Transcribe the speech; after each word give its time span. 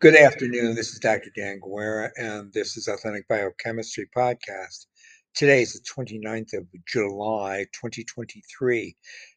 Good 0.00 0.16
afternoon. 0.16 0.74
This 0.74 0.92
is 0.92 0.98
Dr. 0.98 1.30
Dan 1.34 1.60
Guerra, 1.60 2.10
and 2.16 2.52
this 2.52 2.76
is 2.76 2.88
Authentic 2.88 3.28
Biochemistry 3.28 4.06
Podcast. 4.14 4.86
Today 5.34 5.62
is 5.62 5.72
the 5.72 5.80
29th 5.88 6.52
of 6.52 6.66
July, 6.84 7.66
2023, 7.72 8.96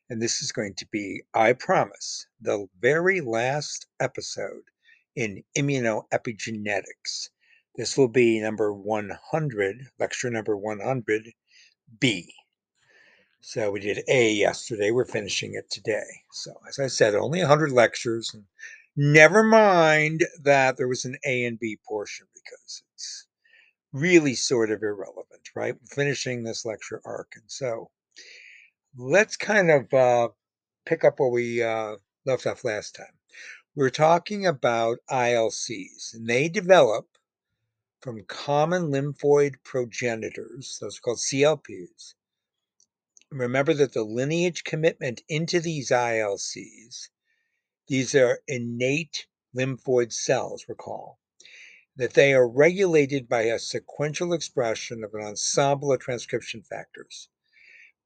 and 0.10 0.22
this 0.22 0.42
is 0.42 0.52
going 0.52 0.74
to 0.74 0.88
be, 0.92 1.22
I 1.34 1.54
promise, 1.54 2.26
the 2.42 2.66
very 2.82 3.22
last 3.22 3.86
episode 4.02 4.64
in 5.16 5.44
immunoepigenetics. 5.56 7.30
This 7.76 7.96
will 7.96 8.10
be 8.10 8.42
number 8.42 8.74
100, 8.74 9.88
lecture 10.00 10.32
number 10.32 10.58
100B. 10.58 12.26
So 13.42 13.72
we 13.72 13.80
did 13.80 14.04
A 14.10 14.34
yesterday. 14.34 14.90
We're 14.90 15.06
finishing 15.06 15.54
it 15.54 15.70
today. 15.70 16.24
So 16.32 16.52
as 16.68 16.80
I 16.80 16.88
said, 16.88 17.14
only 17.16 17.40
100 17.40 17.72
lectures. 17.72 18.34
And 18.34 18.44
never 18.98 19.44
mind 19.44 20.26
that 20.44 20.76
there 20.76 20.88
was 20.88 21.06
an 21.06 21.18
A 21.26 21.46
and 21.46 21.60
B 21.60 21.78
portion 21.88 22.28
because 22.34 22.84
it's 22.94 23.28
really 23.94 24.34
sort 24.34 24.72
of 24.72 24.84
irrelevant, 24.84 25.50
right? 25.56 25.76
Finishing 25.90 26.44
this 26.44 26.66
lecture 26.66 27.02
arc. 27.06 27.32
And 27.36 27.46
so 27.48 27.90
let's 28.98 29.38
kind 29.38 29.72
of 29.72 29.94
uh, 29.94 30.30
pick 30.86 31.04
up 31.04 31.20
where 31.20 31.30
we 31.30 31.64
uh, 31.64 31.96
left 32.26 32.48
off 32.48 32.66
last 32.66 32.96
time. 32.96 33.06
We 33.76 33.86
are 33.86 33.92
talking 33.92 34.48
about 34.48 34.98
ILCs, 35.10 36.16
and 36.16 36.28
they 36.28 36.50
develop 36.50 37.08
from 38.02 38.24
common 38.26 38.92
lymphoid 38.92 39.56
progenitors, 39.64 40.78
those 40.80 40.98
are 40.98 41.02
called 41.02 41.18
CLPs, 41.18 42.14
remember 43.32 43.74
that 43.74 43.94
the 43.94 44.04
lineage 44.04 44.64
commitment 44.64 45.22
into 45.28 45.60
these 45.60 45.90
ILCs, 45.90 47.10
these 47.88 48.14
are 48.16 48.42
innate 48.48 49.28
lymphoid 49.56 50.12
cells, 50.12 50.66
recall, 50.68 51.20
that 51.96 52.14
they 52.14 52.34
are 52.34 52.48
regulated 52.48 53.28
by 53.28 53.44
a 53.44 53.60
sequential 53.60 54.34
expression 54.34 55.04
of 55.04 55.14
an 55.14 55.22
ensemble 55.22 55.92
of 55.92 56.00
transcription 56.00 56.62
factors. 56.62 57.30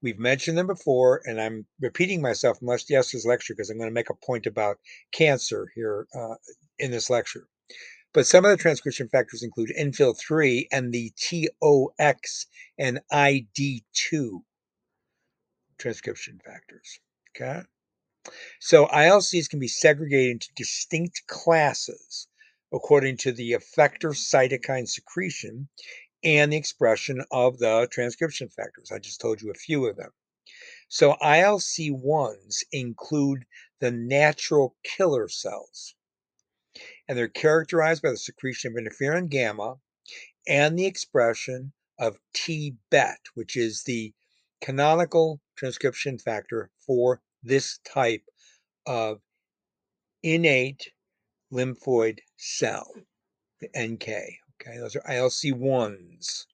We've 0.02 0.20
mentioned 0.20 0.58
them 0.58 0.68
before, 0.68 1.22
and 1.26 1.40
I'm 1.40 1.68
repeating 1.80 2.22
myself 2.22 2.60
from 2.60 2.68
last 2.68 2.90
yesterday's 2.90 3.26
lecture 3.26 3.54
because 3.54 3.70
I'm 3.70 3.78
going 3.78 3.90
to 3.90 3.94
make 3.94 4.10
a 4.10 4.16
point 4.16 4.48
about 4.48 4.80
cancer 5.12 5.72
here 5.76 6.08
uh, 6.16 6.36
in 6.80 6.92
this 6.92 7.10
lecture. 7.10 7.48
But 8.14 8.28
some 8.28 8.44
of 8.44 8.52
the 8.52 8.58
transcription 8.58 9.10
factors 9.10 9.44
include 9.44 9.74
NFIL3 9.80 10.68
and 10.72 10.92
the 10.92 11.12
TOX 11.12 12.48
and 12.78 13.00
ID2 13.12 14.42
transcription 15.78 16.40
factors. 16.44 17.00
Okay. 17.36 17.62
So 18.60 18.86
ILCs 18.88 19.50
can 19.50 19.60
be 19.60 19.68
segregated 19.68 20.32
into 20.32 20.54
distinct 20.56 21.26
classes 21.28 22.28
according 22.72 23.18
to 23.18 23.32
the 23.32 23.52
effector 23.52 24.16
cytokine 24.16 24.88
secretion 24.88 25.68
and 26.24 26.54
the 26.54 26.58
expression 26.58 27.24
of 27.32 27.58
the 27.58 27.88
transcription 27.92 28.50
factors. 28.50 28.92
I 28.92 29.00
just 29.00 29.20
told 29.20 29.42
you 29.42 29.50
a 29.50 29.56
few 29.56 29.88
of 29.88 29.98
them. 29.98 30.12
So 30.88 31.16
ILC1s 31.22 32.64
include 32.72 33.46
the 33.80 33.92
natural 33.92 34.76
killer 34.84 35.28
cells, 35.28 35.96
and 37.08 37.18
they're 37.18 37.28
characterized 37.28 38.04
by 38.04 38.12
the 38.12 38.18
secretion 38.18 38.72
of 38.72 38.84
interferon 38.84 39.30
gamma 39.30 39.80
and 40.48 40.78
the 40.78 40.86
expression 40.86 41.74
of 41.98 42.20
T-bet, 42.34 43.20
which 43.34 43.58
is 43.58 43.84
the 43.84 44.14
canonical 44.62 45.42
transcription 45.56 46.20
factor 46.20 46.70
for 46.86 47.22
this 47.44 47.80
type 47.80 48.24
of 48.86 49.22
innate 50.24 50.92
lymphoid 51.52 52.20
cell, 52.38 52.94
the 53.60 53.70
NK. 53.78 54.08
Okay, 54.08 54.78
those 54.78 54.96
are 54.96 55.02
ILC1s. 55.02 56.46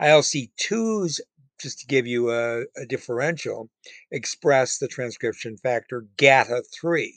ILC2s, 0.00 1.20
just 1.58 1.80
to 1.80 1.86
give 1.86 2.06
you 2.06 2.30
a, 2.30 2.62
a 2.76 2.86
differential, 2.86 3.70
express 4.10 4.78
the 4.78 4.88
transcription 4.88 5.56
factor 5.56 6.06
GATA3. 6.18 7.10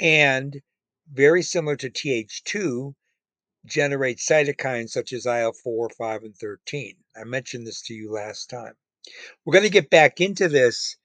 And 0.00 0.60
very 1.12 1.42
similar 1.42 1.76
to 1.76 1.90
Th2, 1.90 2.94
generate 3.64 4.18
cytokines 4.18 4.90
such 4.90 5.12
as 5.12 5.26
IL 5.26 5.52
4, 5.52 5.90
5, 5.90 6.22
and 6.22 6.36
13. 6.36 6.96
I 7.16 7.24
mentioned 7.24 7.66
this 7.66 7.82
to 7.82 7.94
you 7.94 8.10
last 8.10 8.50
time. 8.50 8.74
We're 9.44 9.52
going 9.52 9.64
to 9.64 9.70
get 9.70 9.90
back 9.90 10.20
into 10.20 10.48
this 10.48 10.96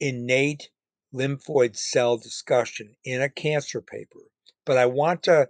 innate 0.00 0.70
lymphoid 1.14 1.76
cell 1.76 2.16
discussion 2.16 2.94
in 3.04 3.22
a 3.22 3.28
cancer 3.28 3.80
paper, 3.80 4.20
but 4.64 4.76
I 4.76 4.86
want 4.86 5.22
to 5.24 5.48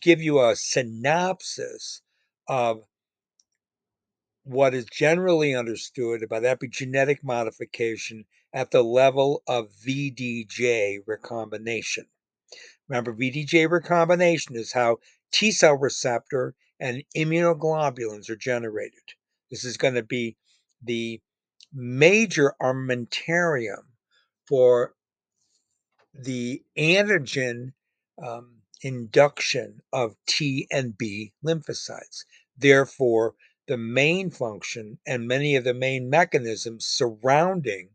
give 0.00 0.22
you 0.22 0.40
a 0.40 0.56
synopsis 0.56 2.02
of 2.48 2.82
what 4.44 4.74
is 4.74 4.84
generally 4.86 5.54
understood 5.54 6.22
about 6.22 6.44
epigenetic 6.44 7.22
modification 7.22 8.24
at 8.52 8.70
the 8.70 8.82
level 8.82 9.42
of 9.46 9.72
VDJ 9.84 11.00
recombination. 11.06 12.06
Remember, 12.88 13.12
VDJ 13.12 13.68
recombination 13.68 14.56
is 14.56 14.72
how 14.72 14.98
T 15.32 15.50
cell 15.50 15.74
receptor 15.76 16.54
and 16.78 17.02
immunoglobulins 17.16 18.30
are 18.30 18.36
generated. 18.36 19.02
This 19.50 19.64
is 19.64 19.76
going 19.76 19.94
to 19.94 20.02
be 20.02 20.36
the 20.82 21.20
major 21.72 22.54
armamentarium 22.60 23.84
for 24.48 24.94
the 26.14 26.62
antigen 26.78 27.72
um, 28.22 28.62
induction 28.82 29.80
of 29.92 30.16
T 30.26 30.66
and 30.70 30.96
B 30.96 31.32
lymphocytes. 31.44 32.24
Therefore, 32.56 33.34
the 33.68 33.76
main 33.78 34.30
function 34.30 34.98
and 35.06 35.28
many 35.28 35.56
of 35.56 35.64
the 35.64 35.74
main 35.74 36.10
mechanisms 36.10 36.86
surrounding 36.86 37.90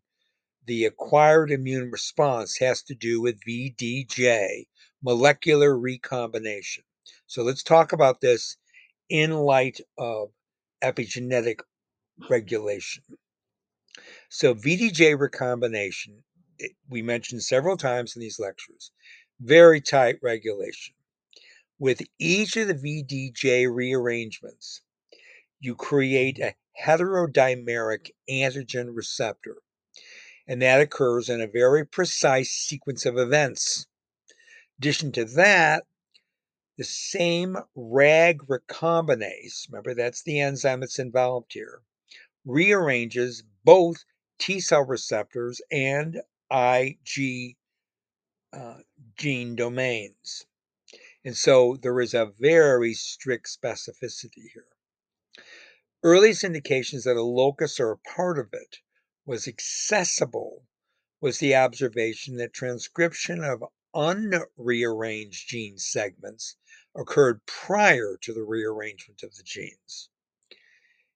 the 0.65 0.85
acquired 0.85 1.51
immune 1.51 1.91
response 1.91 2.57
has 2.57 2.83
to 2.83 2.95
do 2.95 3.21
with 3.21 3.41
VDJ, 3.47 4.67
molecular 5.03 5.77
recombination. 5.77 6.83
So 7.27 7.43
let's 7.43 7.63
talk 7.63 7.93
about 7.93 8.21
this 8.21 8.57
in 9.09 9.31
light 9.31 9.79
of 9.97 10.29
epigenetic 10.83 11.59
regulation. 12.29 13.03
So 14.33 14.55
VDJ 14.55 15.19
recombination, 15.19 16.23
we 16.87 17.01
mentioned 17.01 17.43
several 17.43 17.75
times 17.75 18.15
in 18.15 18.21
these 18.21 18.39
lectures, 18.39 18.91
very 19.41 19.81
tight 19.81 20.19
regulation. 20.21 20.95
With 21.77 22.01
each 22.17 22.55
of 22.55 22.69
the 22.69 22.73
VDJ 22.73 23.67
rearrangements, 23.69 24.83
you 25.59 25.75
create 25.75 26.39
a 26.39 26.55
heterodimeric 26.81 28.11
antigen 28.29 28.95
receptor, 28.95 29.57
and 30.47 30.61
that 30.61 30.79
occurs 30.79 31.27
in 31.27 31.41
a 31.41 31.47
very 31.47 31.85
precise 31.85 32.51
sequence 32.51 33.05
of 33.05 33.17
events. 33.17 33.85
In 34.29 34.35
addition 34.79 35.11
to 35.11 35.25
that, 35.25 35.83
the 36.77 36.85
same 36.85 37.57
RAG 37.75 38.47
recombinase, 38.47 39.67
remember 39.69 39.93
that's 39.93 40.23
the 40.23 40.39
enzyme 40.39 40.79
that's 40.79 40.99
involved 40.99 41.51
here, 41.51 41.81
rearranges 42.45 43.43
both 43.65 44.05
T 44.41 44.59
cell 44.59 44.83
receptors 44.83 45.61
and 45.69 46.19
Ig 46.51 47.55
uh, 48.51 48.79
gene 49.15 49.55
domains. 49.55 50.47
And 51.23 51.37
so 51.37 51.77
there 51.79 52.01
is 52.01 52.15
a 52.15 52.33
very 52.39 52.95
strict 52.95 53.47
specificity 53.47 54.49
here. 54.51 54.65
Earliest 56.01 56.43
indications 56.43 57.03
that 57.03 57.17
a 57.17 57.21
locus 57.21 57.79
or 57.79 57.91
a 57.91 57.97
part 57.97 58.39
of 58.39 58.51
it 58.51 58.79
was 59.27 59.47
accessible 59.47 60.65
was 61.21 61.37
the 61.37 61.53
observation 61.53 62.37
that 62.37 62.51
transcription 62.51 63.43
of 63.43 63.63
unrearranged 63.93 65.47
gene 65.47 65.77
segments 65.77 66.55
occurred 66.95 67.45
prior 67.45 68.17
to 68.21 68.33
the 68.33 68.43
rearrangement 68.43 69.21
of 69.21 69.35
the 69.35 69.43
genes. 69.43 70.09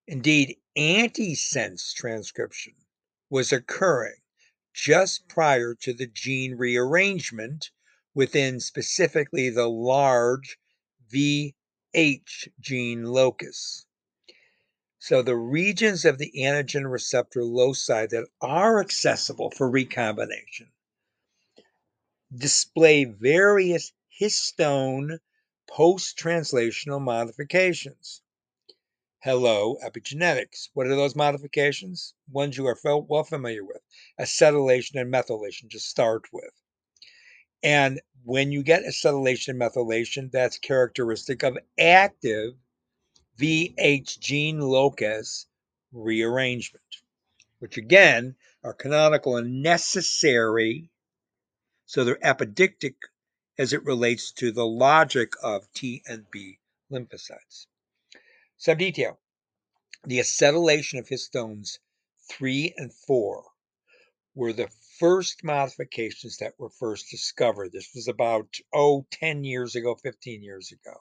Indeed, 0.05 0.59
antisense 0.77 1.91
transcription 1.91 2.75
was 3.29 3.51
occurring 3.51 4.21
just 4.73 5.27
prior 5.27 5.73
to 5.73 5.93
the 5.93 6.07
gene 6.07 6.55
rearrangement 6.55 7.71
within 8.13 8.59
specifically 8.59 9.49
the 9.49 9.69
large 9.69 10.57
VH 11.13 12.49
gene 12.59 13.03
locus. 13.03 13.85
So 14.99 15.21
the 15.21 15.37
regions 15.37 16.03
of 16.03 16.17
the 16.17 16.31
antigen 16.37 16.91
receptor 16.91 17.43
loci 17.43 18.07
that 18.07 18.27
are 18.41 18.79
accessible 18.79 19.51
for 19.51 19.69
recombination 19.69 20.71
display 22.35 23.05
various 23.05 23.93
histone 24.19 25.19
post-translational 25.67 27.01
modifications. 27.01 28.21
Hello, 29.25 29.75
epigenetics. 29.83 30.69
What 30.75 30.85
are 30.85 30.95
those 30.95 31.15
modifications? 31.15 32.13
Ones 32.31 32.59
you 32.59 32.67
are 32.67 32.77
well 32.83 33.23
familiar 33.23 33.65
with. 33.65 33.81
Acetylation 34.21 35.01
and 35.01 35.11
methylation 35.11 35.67
to 35.71 35.79
start 35.79 36.31
with. 36.31 36.53
And 37.63 38.01
when 38.23 38.51
you 38.51 38.61
get 38.61 38.83
acetylation 38.83 39.47
and 39.47 39.59
methylation, 39.59 40.29
that's 40.29 40.59
characteristic 40.59 41.41
of 41.41 41.57
active 41.79 42.53
VH 43.39 44.19
gene 44.19 44.59
locus 44.59 45.47
rearrangement, 45.91 46.97
which 47.57 47.77
again 47.77 48.35
are 48.63 48.75
canonical 48.75 49.37
and 49.37 49.63
necessary. 49.63 50.91
So 51.87 52.03
they're 52.03 52.17
apodictic 52.17 52.93
as 53.57 53.73
it 53.73 53.83
relates 53.85 54.31
to 54.33 54.51
the 54.51 54.67
logic 54.67 55.33
of 55.41 55.65
T 55.73 56.03
and 56.05 56.29
B 56.29 56.59
lymphocytes. 56.91 57.65
Some 58.57 58.77
detail. 58.77 59.19
The 60.05 60.19
acetylation 60.19 60.99
of 60.99 61.07
histones 61.07 61.79
3 62.29 62.73
and 62.77 62.93
4 62.93 63.43
were 64.33 64.53
the 64.53 64.69
first 64.99 65.43
modifications 65.43 66.37
that 66.37 66.57
were 66.57 66.69
first 66.69 67.09
discovered. 67.09 67.71
This 67.71 67.91
was 67.93 68.07
about, 68.07 68.55
oh, 68.73 69.05
10 69.11 69.43
years 69.43 69.75
ago, 69.75 69.95
15 69.95 70.41
years 70.41 70.71
ago. 70.71 70.95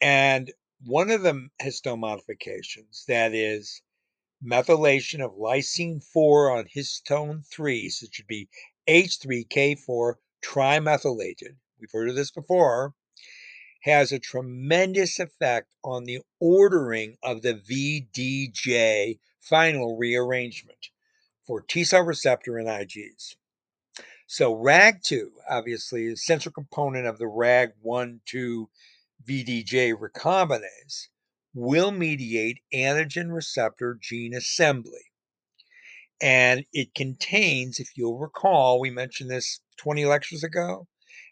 And 0.00 0.52
one 0.82 1.10
of 1.10 1.22
the 1.22 1.48
histone 1.62 2.00
modifications, 2.00 3.04
that 3.08 3.34
is 3.34 3.80
methylation 4.44 5.24
of 5.24 5.32
lysine 5.32 6.02
4 6.04 6.50
on 6.58 6.66
histone 6.66 7.46
3, 7.46 7.88
so 7.88 8.04
it 8.04 8.14
should 8.14 8.26
be 8.26 8.48
H3K4 8.86 10.14
trimethylated, 10.44 11.56
we've 11.80 11.90
heard 11.92 12.10
of 12.10 12.16
this 12.16 12.30
before, 12.30 12.94
has 13.84 14.12
a 14.12 14.18
tremendous 14.18 15.18
effect 15.18 15.74
on 15.84 16.04
the 16.04 16.18
ordering 16.40 17.18
of 17.22 17.42
the 17.42 17.52
VDJ 17.54 19.18
final 19.40 19.98
rearrangement 19.98 20.88
for 21.46 21.60
T 21.60 21.84
cell 21.84 22.02
receptor 22.02 22.56
and 22.56 22.66
IGs. 22.66 23.36
So 24.26 24.56
RAG2, 24.56 25.26
obviously, 25.50 26.06
is 26.06 26.14
a 26.14 26.16
central 26.16 26.52
component 26.52 27.06
of 27.06 27.18
the 27.18 27.26
RAG1 27.26 28.20
2 28.24 28.70
VDJ 29.28 29.92
recombinase, 29.94 31.08
will 31.54 31.90
mediate 31.90 32.60
antigen 32.72 33.34
receptor 33.34 33.98
gene 34.00 34.32
assembly. 34.32 35.12
And 36.22 36.64
it 36.72 36.94
contains, 36.94 37.78
if 37.78 37.90
you'll 37.96 38.18
recall, 38.18 38.80
we 38.80 38.90
mentioned 38.90 39.30
this 39.30 39.60
20 39.76 40.06
lectures 40.06 40.42
ago, 40.42 40.88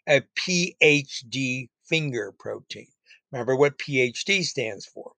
a 0.07 0.21
PHD 0.37 1.69
finger 1.93 2.31
protein. 2.31 2.87
Remember 3.31 3.55
what 3.55 3.77
PHD 3.77 4.43
stands 4.43 4.83
for? 4.83 5.11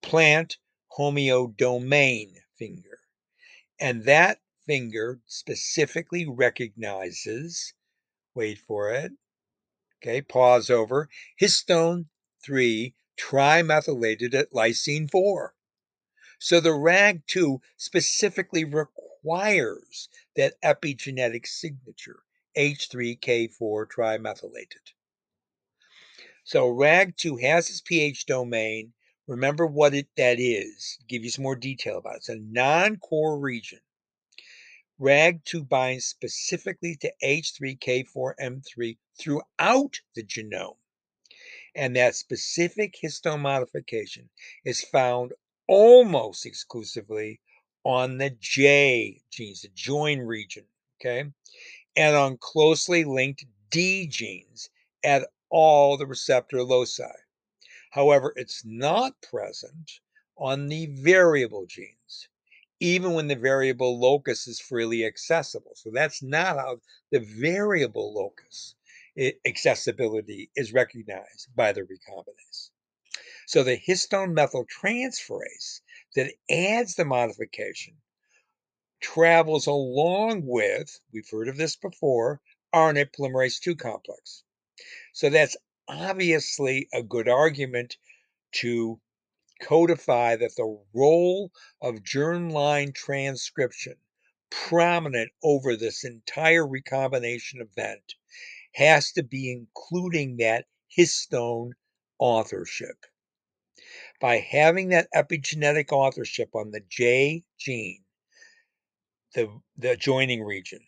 Plant 0.00 0.58
homeodomain 0.96 2.36
finger. 2.56 3.00
And 3.80 4.04
that 4.04 4.38
finger 4.64 5.18
specifically 5.26 6.24
recognizes, 6.24 7.74
wait 8.32 8.58
for 8.58 8.92
it, 8.92 9.10
okay, 10.00 10.22
pause 10.22 10.70
over, 10.70 11.08
histone 11.42 12.04
3 12.44 12.94
trimethylated 13.18 14.34
at 14.34 14.52
lysine 14.52 15.10
4. 15.10 15.52
So 16.38 16.60
the 16.60 16.68
RAG2 16.68 17.58
specifically 17.76 18.62
requires 18.62 20.08
that 20.36 20.62
epigenetic 20.62 21.48
signature, 21.48 22.20
H3K4 22.56 23.88
trimethylated. 23.88 24.92
So 26.46 26.70
RAG2 26.70 27.40
has 27.40 27.70
its 27.70 27.80
pH 27.80 28.26
domain. 28.26 28.92
Remember 29.26 29.66
what 29.66 29.94
it 29.94 30.08
that 30.18 30.38
is. 30.38 30.98
Give 31.08 31.24
you 31.24 31.30
some 31.30 31.42
more 31.42 31.56
detail 31.56 31.96
about 31.96 32.16
it. 32.16 32.18
It's 32.18 32.28
a 32.28 32.36
non-core 32.36 33.38
region. 33.38 33.80
RAG2 35.00 35.66
binds 35.66 36.04
specifically 36.04 36.96
to 36.96 37.10
H3K4M3 37.24 38.98
throughout 39.18 40.00
the 40.14 40.22
genome. 40.22 40.76
And 41.74 41.96
that 41.96 42.14
specific 42.14 42.94
histone 43.02 43.40
modification 43.40 44.28
is 44.66 44.82
found 44.82 45.32
almost 45.66 46.44
exclusively 46.44 47.40
on 47.84 48.18
the 48.18 48.36
J 48.38 49.22
genes, 49.30 49.62
the 49.62 49.68
join 49.74 50.20
region, 50.20 50.66
okay? 51.00 51.24
And 51.96 52.16
on 52.16 52.36
closely 52.36 53.04
linked 53.04 53.46
D 53.70 54.06
genes 54.06 54.68
at 55.02 55.26
all 55.56 55.96
the 55.96 56.06
receptor 56.06 56.64
loci. 56.64 57.14
However, 57.90 58.32
it's 58.34 58.64
not 58.64 59.22
present 59.22 60.00
on 60.36 60.66
the 60.66 60.86
variable 60.86 61.64
genes, 61.64 62.28
even 62.80 63.12
when 63.12 63.28
the 63.28 63.36
variable 63.36 64.00
locus 64.00 64.48
is 64.48 64.58
freely 64.58 65.04
accessible. 65.04 65.70
So 65.76 65.92
that's 65.92 66.24
not 66.24 66.56
how 66.56 66.80
the 67.12 67.20
variable 67.20 68.12
locus 68.12 68.74
eh, 69.16 69.30
accessibility 69.46 70.50
is 70.56 70.72
recognized 70.72 71.54
by 71.54 71.70
the 71.70 71.82
recombinase. 71.82 72.70
So 73.46 73.62
the 73.62 73.78
histone 73.78 74.34
methyltransferase 74.34 75.82
that 76.16 76.34
adds 76.50 76.96
the 76.96 77.04
modification 77.04 77.94
travels 79.00 79.68
along 79.68 80.46
with, 80.46 80.98
we've 81.12 81.30
heard 81.30 81.46
of 81.46 81.58
this 81.58 81.76
before, 81.76 82.40
RNA 82.74 83.12
polymerase 83.12 83.60
2 83.60 83.76
complex. 83.76 84.43
So 85.12 85.30
that's 85.30 85.56
obviously 85.86 86.88
a 86.92 87.02
good 87.02 87.28
argument 87.28 87.96
to 88.56 89.00
codify 89.62 90.36
that 90.36 90.56
the 90.56 90.82
role 90.92 91.52
of 91.80 92.02
germline 92.02 92.94
transcription 92.94 93.94
prominent 94.50 95.30
over 95.42 95.76
this 95.76 96.04
entire 96.04 96.66
recombination 96.66 97.60
event 97.60 98.14
has 98.74 99.12
to 99.12 99.22
be 99.22 99.52
including 99.52 100.36
that 100.38 100.66
histone 100.96 101.70
authorship. 102.18 103.06
By 104.20 104.38
having 104.38 104.88
that 104.88 105.08
epigenetic 105.14 105.92
authorship 105.92 106.54
on 106.54 106.70
the 106.70 106.80
J 106.88 107.44
gene, 107.58 108.04
the, 109.34 109.60
the 109.76 109.96
joining 109.96 110.42
region, 110.42 110.80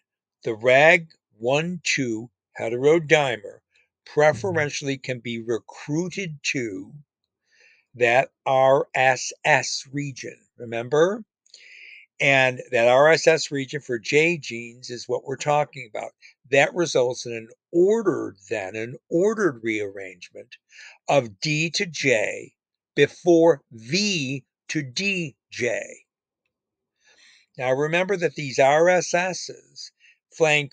the 0.42 0.56
RAG1-2 0.56 2.28
heterodimer 2.58 3.60
Mm-hmm. 4.06 4.20
preferentially 4.20 4.98
can 4.98 5.20
be 5.20 5.40
recruited 5.40 6.38
to 6.44 6.92
that 7.94 8.30
RSS 8.46 9.86
region. 9.92 10.38
Remember? 10.58 11.24
And 12.18 12.62
that 12.70 12.88
RSS 12.88 13.50
region 13.50 13.80
for 13.80 13.98
J 13.98 14.38
genes 14.38 14.88
is 14.88 15.06
what 15.06 15.24
we're 15.24 15.36
talking 15.36 15.88
about. 15.90 16.12
That 16.50 16.74
results 16.74 17.26
in 17.26 17.32
an 17.34 17.48
ordered, 17.72 18.38
then, 18.48 18.74
an 18.74 18.96
ordered 19.10 19.60
rearrangement 19.62 20.56
of 21.08 21.40
D 21.40 21.68
to 21.70 21.84
J 21.84 22.54
before 22.94 23.62
V 23.70 24.44
to 24.68 24.82
DJ. 24.82 25.82
Now 27.58 27.72
remember 27.72 28.16
that 28.16 28.34
these 28.34 28.58
RSSs 28.58 29.90
flank 30.32 30.72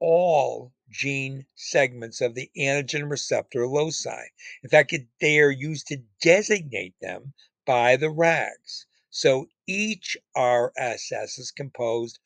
all 0.00 0.72
gene 0.92 1.46
segments 1.56 2.20
of 2.20 2.34
the 2.34 2.50
antigen 2.56 3.10
receptor 3.10 3.66
loci. 3.66 4.28
In 4.62 4.68
fact, 4.68 4.94
they 5.20 5.40
are 5.40 5.50
used 5.50 5.88
to 5.88 6.04
designate 6.20 6.94
them 7.00 7.34
by 7.64 7.96
the 7.96 8.10
RAGs. 8.10 8.86
So 9.10 9.48
each 9.66 10.16
RSS 10.36 11.38
is 11.38 11.50
composed 11.50 12.18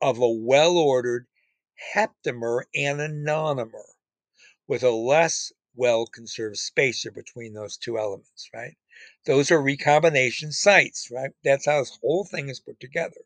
of 0.00 0.18
a 0.18 0.28
well 0.28 0.76
ordered 0.76 1.26
heptamer 1.94 2.64
and 2.74 3.00
a 3.00 3.08
nonamer 3.08 3.92
with 4.66 4.82
a 4.82 4.90
less 4.90 5.52
well 5.76 6.06
conserved 6.06 6.56
spacer 6.56 7.10
between 7.10 7.52
those 7.52 7.76
two 7.76 7.98
elements, 7.98 8.48
right? 8.54 8.76
Those 9.26 9.50
are 9.50 9.60
recombination 9.60 10.52
sites, 10.52 11.10
right? 11.10 11.32
That's 11.42 11.66
how 11.66 11.80
this 11.80 11.98
whole 12.00 12.24
thing 12.24 12.48
is 12.48 12.60
put 12.60 12.80
together. 12.80 13.20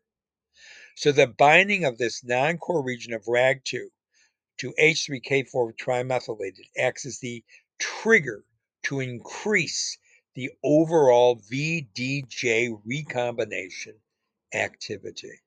So 0.95 1.11
the 1.11 1.27
binding 1.27 1.85
of 1.85 1.97
this 1.97 2.23
non 2.23 2.57
core 2.57 2.83
region 2.83 3.13
of 3.13 3.25
RAG2 3.25 3.91
to 4.59 4.73
H3K4 4.79 5.73
trimethylated 5.77 6.69
acts 6.77 7.05
as 7.05 7.19
the 7.19 7.43
trigger 7.79 8.43
to 8.83 8.99
increase 8.99 9.97
the 10.35 10.51
overall 10.63 11.41
VDJ 11.51 12.81
recombination 12.85 13.95
activity. 14.53 15.39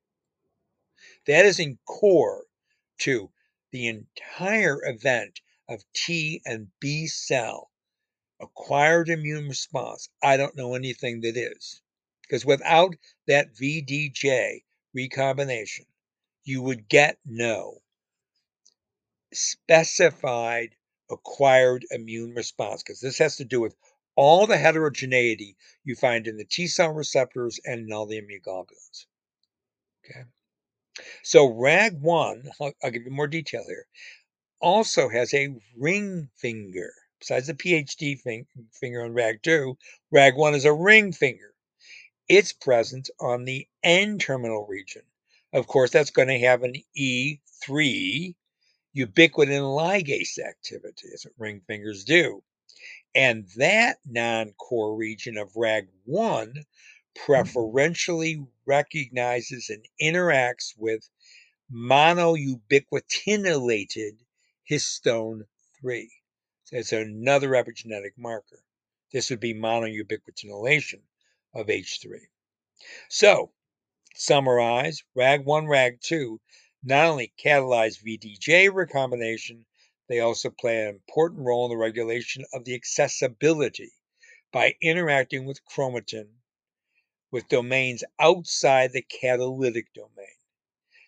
That 1.26 1.44
is 1.44 1.60
in 1.60 1.78
core 1.86 2.44
to 3.00 3.30
the 3.70 3.86
entire 3.88 4.78
event 4.84 5.40
of 5.68 5.84
T 5.94 6.42
and 6.44 6.68
B 6.80 7.06
cell 7.06 7.70
acquired 8.40 9.08
immune 9.08 9.48
response. 9.48 10.08
I 10.22 10.36
don't 10.36 10.56
know 10.56 10.74
anything 10.74 11.20
that 11.20 11.36
is. 11.36 11.80
Because 12.22 12.44
without 12.46 12.94
that 13.26 13.54
VDJ 13.54 14.62
recombination, 14.94 15.86
you 16.44 16.62
would 16.62 16.88
get 16.88 17.18
no 17.24 17.81
specified 19.34 20.76
acquired 21.10 21.86
immune 21.90 22.34
response 22.34 22.82
because 22.82 23.00
this 23.00 23.18
has 23.18 23.36
to 23.36 23.44
do 23.44 23.60
with 23.60 23.76
all 24.16 24.46
the 24.46 24.58
heterogeneity 24.58 25.56
you 25.84 25.94
find 25.96 26.26
in 26.28 26.36
the 26.38 26.44
T 26.46 26.66
cell 26.68 26.90
receptors 26.92 27.60
and 27.64 27.86
in 27.86 27.92
all 27.92 28.06
the 28.06 28.20
immunoglobulins. 28.20 29.06
Okay. 30.04 30.24
So 31.24 31.48
RAG1, 31.50 32.48
I'll, 32.60 32.72
I'll 32.84 32.90
give 32.92 33.04
you 33.04 33.10
more 33.12 33.28
detail 33.28 33.64
here. 33.66 33.86
also 34.60 35.10
has 35.10 35.34
a 35.34 35.56
ring 35.78 36.30
finger. 36.36 36.92
Besides 37.20 37.48
the 37.48 37.54
PHD 37.54 38.20
fing- 38.20 38.48
finger 38.72 39.04
on 39.04 39.14
RAG2, 39.14 39.76
RAG1 40.14 40.54
is 40.56 40.66
a 40.66 40.74
ring 40.74 41.12
finger. 41.12 41.54
It's 42.28 42.52
present 42.52 43.10
on 43.20 43.44
the 43.44 43.68
N 43.84 44.18
terminal 44.18 44.66
region. 44.66 45.02
Of 45.52 45.66
course, 45.68 45.90
that's 45.90 46.10
going 46.10 46.28
to 46.28 46.38
have 46.40 46.62
an 46.64 46.74
E3 46.98 48.34
ubiquitin 48.96 49.62
ligase 49.62 50.38
activity, 50.38 51.08
as 51.14 51.24
what 51.24 51.34
ring 51.38 51.60
fingers 51.66 52.04
do. 52.04 52.42
And 53.14 53.46
that 53.56 53.98
non 54.06 54.52
core 54.52 54.96
region 54.96 55.36
of 55.36 55.52
RAG1 55.52 55.86
mm-hmm. 56.08 56.60
preferentially 57.14 58.46
recognizes 58.66 59.70
and 59.70 59.86
interacts 60.00 60.74
with 60.76 61.08
monoubiquitinated 61.72 64.18
histone 64.70 65.42
3. 65.80 66.10
So 66.64 66.76
it's 66.76 66.92
another 66.92 67.50
epigenetic 67.50 68.12
marker. 68.16 68.62
This 69.12 69.30
would 69.30 69.40
be 69.40 69.54
monoubiquitination 69.54 71.00
of 71.54 71.66
H3. 71.66 72.18
So, 73.08 73.52
summarize, 74.14 75.02
RAG1, 75.16 75.44
RAG2 75.44 76.38
not 76.82 77.06
only 77.06 77.32
catalyze 77.42 78.02
VDJ 78.02 78.72
recombination, 78.72 79.64
they 80.08 80.20
also 80.20 80.50
play 80.50 80.82
an 80.82 80.88
important 80.88 81.46
role 81.46 81.66
in 81.66 81.70
the 81.70 81.76
regulation 81.76 82.44
of 82.52 82.64
the 82.64 82.74
accessibility 82.74 83.92
by 84.52 84.76
interacting 84.80 85.46
with 85.46 85.64
chromatin 85.64 86.28
with 87.32 87.48
domains 87.48 88.04
outside 88.18 88.92
the 88.92 89.02
catalytic 89.02 89.92
domain, 89.94 90.36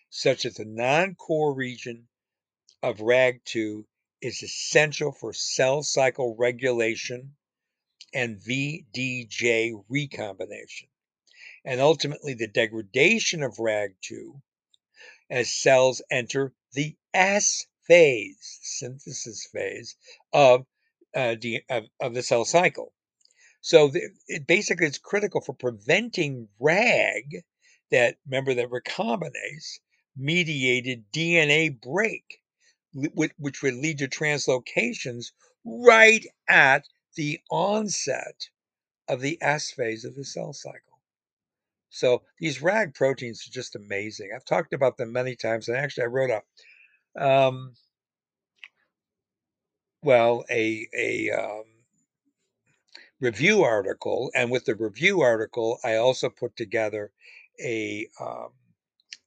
such 0.09 0.43
as 0.45 0.55
the 0.55 0.65
non-core 0.65 1.53
region 1.53 2.07
of 2.81 2.97
RAG2 2.97 3.85
is 4.21 4.41
essential 4.41 5.11
for 5.11 5.33
cell 5.33 5.83
cycle 5.83 6.35
regulation 6.35 7.35
and 8.13 8.39
VDJ 8.39 9.85
recombination, 9.87 10.87
and 11.63 11.79
ultimately 11.79 12.33
the 12.33 12.47
degradation 12.47 13.43
of 13.43 13.57
RAG2 13.57 14.41
as 15.29 15.49
cells 15.49 16.01
enter 16.11 16.53
the 16.73 16.95
S 17.13 17.65
phase, 17.87 18.59
synthesis 18.61 19.47
phase 19.51 19.95
of, 20.33 20.65
uh, 21.15 21.35
the, 21.39 21.61
of, 21.69 21.83
of 22.01 22.13
the 22.13 22.23
cell 22.23 22.45
cycle. 22.45 22.93
So 23.61 23.87
the, 23.87 24.09
it 24.27 24.45
basically 24.45 24.87
it's 24.87 24.97
critical 24.97 25.41
for 25.41 25.53
preventing 25.53 26.49
RAG, 26.59 27.43
that 27.91 28.17
remember 28.25 28.53
that 28.55 28.69
recombinase 28.69 29.79
mediated 30.17 31.05
DNA 31.11 31.81
break, 31.81 32.41
which 32.93 33.61
would 33.61 33.73
lead 33.73 33.99
to 33.99 34.07
translocations 34.07 35.31
right 35.65 36.25
at 36.47 36.87
the 37.15 37.39
onset 37.49 38.49
of 39.07 39.21
the 39.21 39.37
S 39.41 39.71
phase 39.71 40.05
of 40.05 40.15
the 40.15 40.25
cell 40.25 40.53
cycle. 40.53 40.94
So 41.95 42.23
these 42.39 42.61
RAG 42.61 42.93
proteins 42.93 43.47
are 43.47 43.51
just 43.51 43.77
amazing. 43.77 44.31
I've 44.35 44.43
talked 44.43 44.73
about 44.73 44.97
them 44.97 45.13
many 45.13 45.33
times, 45.33 45.69
and 45.69 45.77
actually 45.77 46.03
I 46.03 46.07
wrote 46.07 46.29
a, 46.29 47.25
um, 47.25 47.73
well, 50.03 50.43
a 50.49 50.89
a 50.93 51.31
um, 51.31 51.63
review 53.21 53.63
article, 53.63 54.29
and 54.35 54.51
with 54.51 54.65
the 54.65 54.75
review 54.75 55.21
article, 55.21 55.79
I 55.85 55.95
also 55.95 56.29
put 56.29 56.57
together 56.57 57.13
a 57.63 58.09
um, 58.19 58.49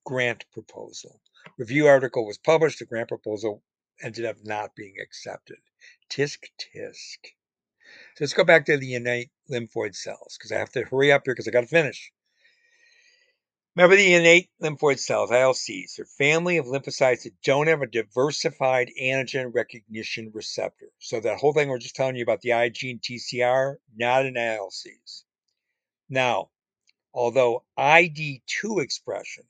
grant 0.04 0.44
proposal. 0.52 1.22
Review 1.56 1.86
article 1.86 2.26
was 2.26 2.36
published. 2.36 2.80
The 2.80 2.84
grant 2.84 3.08
proposal 3.08 3.62
ended 4.02 4.26
up 4.26 4.36
not 4.44 4.76
being 4.76 4.96
accepted. 5.02 5.56
Tisk 6.10 6.40
tisk. 6.60 7.32
So 8.16 8.24
let's 8.24 8.34
go 8.34 8.44
back 8.44 8.66
to 8.66 8.76
the 8.76 8.94
innate 8.94 9.30
lymphoid 9.50 9.96
cells 9.96 10.36
because 10.36 10.52
I 10.52 10.58
have 10.58 10.72
to 10.72 10.84
hurry 10.84 11.10
up 11.10 11.22
here 11.24 11.32
because 11.34 11.48
I 11.48 11.50
got 11.50 11.62
to 11.62 11.66
finish. 11.66 12.12
Remember 13.76 13.96
the 13.96 14.14
innate 14.14 14.50
lymphoid 14.60 14.98
cells, 14.98 15.30
ILCs, 15.30 15.94
they're 15.96 16.04
a 16.04 16.06
family 16.06 16.56
of 16.56 16.66
lymphocytes 16.66 17.22
that 17.22 17.40
don't 17.44 17.68
have 17.68 17.80
a 17.80 17.86
diversified 17.86 18.90
antigen 19.00 19.54
recognition 19.54 20.32
receptor. 20.34 20.90
So 20.98 21.20
that 21.20 21.38
whole 21.38 21.52
thing 21.52 21.68
we're 21.68 21.78
just 21.78 21.94
telling 21.94 22.16
you 22.16 22.24
about 22.24 22.40
the 22.40 22.50
IG 22.50 22.84
and 22.84 23.00
TCR, 23.00 23.76
not 23.94 24.26
in 24.26 24.34
ILCs. 24.34 25.22
Now, 26.08 26.50
although 27.14 27.64
ID2 27.78 28.82
expression 28.82 29.44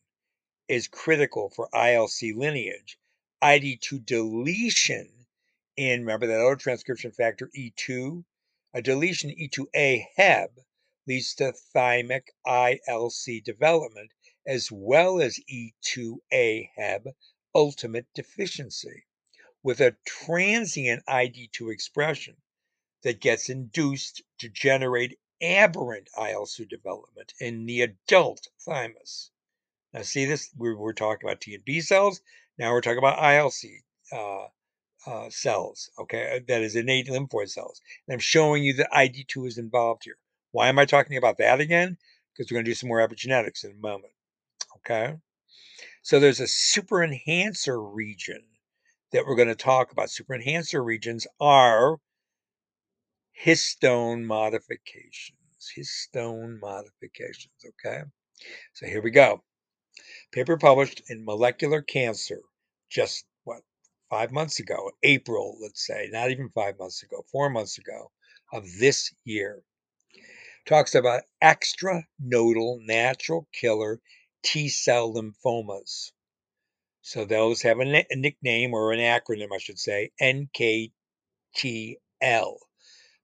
is 0.69 0.89
critical 0.89 1.49
for 1.49 1.71
ILC 1.73 2.37
lineage, 2.37 2.99
ID2 3.43 4.05
deletion 4.05 5.09
in, 5.77 6.01
remember 6.01 6.27
that 6.27 6.41
other 6.41 6.57
transcription 6.57 7.13
factor 7.13 7.49
E2, 7.57 8.25
a 8.75 8.83
deletion 8.83 9.31
E2A 9.31 10.05
Heb 10.17 10.51
leads 11.09 11.35
to 11.35 11.55
thymic 11.75 12.29
ILC 12.47 13.43
development 13.43 14.13
as 14.47 14.71
well 14.71 15.21
as 15.21 15.41
E2A 15.51 16.69
Heb 16.77 17.09
ultimate 17.55 18.07
deficiency 18.15 19.07
with 19.63 19.81
a 19.81 19.97
transient 20.05 21.03
ID2 21.07 21.73
expression 21.73 22.37
that 23.03 23.21
gets 23.21 23.49
induced 23.49 24.23
to 24.39 24.49
generate 24.51 25.19
aberrant 25.41 26.09
IL2 26.15 26.69
development 26.69 27.33
in 27.41 27.65
the 27.65 27.81
adult 27.81 28.49
thymus. 28.61 29.31
Now, 29.93 30.03
see 30.03 30.27
this? 30.27 30.51
We 30.57 30.75
were 30.75 30.93
talking 30.93 31.27
about 31.27 31.41
T 31.41 31.55
and 31.55 31.65
B 31.65 31.81
cells. 31.81 32.21
Now 32.59 32.73
we're 32.73 32.83
talking 32.83 32.99
about 32.99 33.19
ILC 33.19 33.83
uh, 34.13 34.49
uh, 35.07 35.31
cells, 35.31 35.91
okay? 35.99 36.43
That 36.47 36.63
is 36.63 36.77
innate 36.77 37.09
lymphoid 37.09 37.49
cells. 37.49 37.81
And 38.07 38.15
I'm 38.15 38.21
showing 38.21 38.63
you 38.63 38.75
that 38.75 38.93
ID2 38.93 39.47
is 39.47 39.59
involved 39.59 40.05
here. 40.05 40.19
Why 40.53 40.69
am 40.69 40.79
I 40.79 40.85
talking 40.85 41.17
about 41.17 41.39
that 41.39 41.61
again? 41.61 41.99
Because 42.33 42.51
we're 42.51 42.57
going 42.57 42.65
to 42.65 42.71
do 42.71 42.75
some 42.75 42.89
more 42.89 43.07
epigenetics 43.07 43.65
in 43.65 43.73
a 43.73 43.75
moment, 43.75 44.13
okay? 44.79 45.17
So 46.03 46.19
there's 46.19 46.41
a 46.41 46.47
super 46.47 47.03
enhancer 47.03 47.83
region 47.83 48.43
that 49.13 49.25
we're 49.27 49.37
going 49.37 49.49
to 49.49 49.55
talk 49.55 49.93
about. 49.93 50.11
Super 50.11 50.35
enhancer 50.35 50.83
regions 50.83 51.27
are 51.41 51.99
histone 53.45 54.25
modifications. 54.25 55.39
Histone 55.77 56.61
modifications, 56.61 57.55
okay? 57.67 58.03
So 58.75 58.87
here 58.87 59.03
we 59.03 59.11
go. 59.11 59.43
Paper 60.33 60.57
published 60.57 61.03
in 61.09 61.25
Molecular 61.25 61.83
Cancer 61.83 62.41
just 62.89 63.25
what, 63.45 63.63
five 64.09 64.31
months 64.31 64.61
ago, 64.61 64.93
April, 65.03 65.59
let's 65.61 65.85
say, 65.87 66.09
not 66.13 66.31
even 66.31 66.49
five 66.51 66.79
months 66.79 67.03
ago, 67.03 67.25
four 67.31 67.51
months 67.51 67.79
ago 67.79 68.11
of 68.53 68.65
this 68.79 69.13
year. 69.25 69.63
Talks 70.67 70.95
about 70.95 71.25
extranodal 71.43 72.85
natural 72.87 73.49
killer 73.53 74.01
T 74.43 74.69
cell 74.69 75.13
lymphomas. 75.13 76.13
So 77.03 77.25
those 77.25 77.63
have 77.63 77.81
a, 77.81 78.05
nickname 78.15 78.75
or 78.75 78.93
an 78.93 79.01
acronym, 79.01 79.53
I 79.55 79.59
should 79.59 79.79
say, 79.79 80.11
NKTL. 80.21 80.91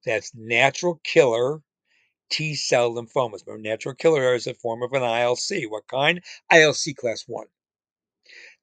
That's 0.04 0.34
natural 0.34 1.00
killer 1.04 1.62
T 2.30 2.54
cell 2.54 2.94
lymphomas. 2.94 3.46
Remember, 3.46 3.68
natural 3.68 3.94
killer 3.94 4.34
is 4.34 4.46
a 4.46 4.54
form 4.54 4.82
of 4.82 4.92
an 4.92 5.02
ILC. 5.02 5.70
What 5.70 5.86
kind? 5.86 6.24
ILC 6.50 6.96
class 6.96 7.24
1. 7.26 7.46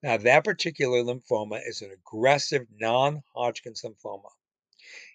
Now, 0.02 0.16
that 0.16 0.44
particular 0.44 1.04
lymphoma 1.04 1.60
is 1.64 1.80
an 1.82 1.92
aggressive 1.92 2.66
non 2.72 3.22
Hodgkin's 3.34 3.82
lymphoma, 3.82 4.30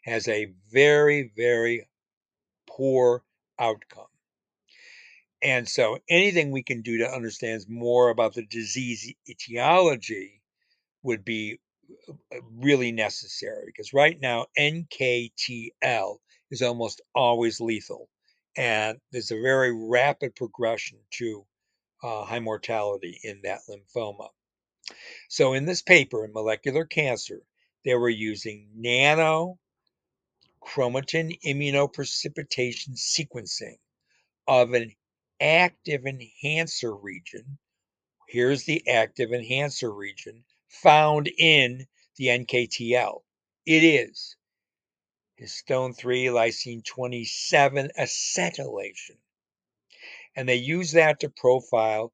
has 0.04 0.28
a 0.30 0.54
very, 0.72 1.34
very 1.36 1.90
poor 2.66 3.26
outcome. 3.60 4.08
And 5.42 5.68
so, 5.68 6.00
anything 6.10 6.52
we 6.52 6.64
can 6.64 6.82
do 6.82 7.00
to 7.00 7.10
understand 7.10 7.66
more 7.68 8.10
about 8.10 8.34
the 8.34 8.46
disease 8.46 9.14
etiology 9.30 10.42
would 11.04 11.24
be 11.24 11.60
uh, 12.10 12.38
really 12.56 12.92
necessary 12.92 13.66
because 13.68 13.94
right 13.94 14.20
now, 14.20 14.48
NKTL 14.58 16.18
is 16.50 16.62
almost 16.62 17.02
always 17.14 17.62
lethal 17.62 18.10
and 18.58 19.00
there's 19.12 19.32
a 19.32 19.40
very 19.40 19.72
rapid 19.72 20.36
progression 20.36 20.98
to 21.12 21.46
uh, 22.04 22.26
high 22.26 22.40
mortality 22.40 23.20
in 23.24 23.42
that 23.44 23.62
lymphoma. 23.70 24.30
So, 25.30 25.54
in 25.54 25.66
this 25.66 25.82
paper 25.82 26.26
in 26.26 26.34
molecular 26.34 26.86
cancer, 26.86 27.42
they 27.86 27.94
were 27.94 28.10
using 28.10 28.70
nano 28.76 29.60
chromatin 30.68 31.40
immunoprecipitation 31.46 32.90
sequencing 32.98 33.78
of 34.48 34.74
an 34.74 34.94
active 35.40 36.06
enhancer 36.06 36.94
region. 36.94 37.58
Here's 38.28 38.66
the 38.66 38.86
active 38.88 39.32
enhancer 39.32 39.92
region 39.92 40.44
found 40.68 41.32
in 41.38 41.88
the 42.18 42.26
NKTL. 42.28 43.22
It 43.66 43.84
is 43.84 44.36
histone 45.42 45.96
3 45.96 46.26
lysine 46.26 46.84
27 46.84 47.92
acetylation. 47.98 49.18
And 50.36 50.50
they 50.50 50.56
use 50.56 50.92
that 50.92 51.22
to 51.22 51.30
profile 51.30 52.14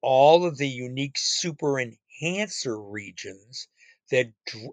all 0.00 0.46
of 0.46 0.56
the 0.56 0.68
unique 0.68 1.18
super 1.18 1.78
enhancer 1.78 2.80
regions 2.80 3.68
that 4.10 4.32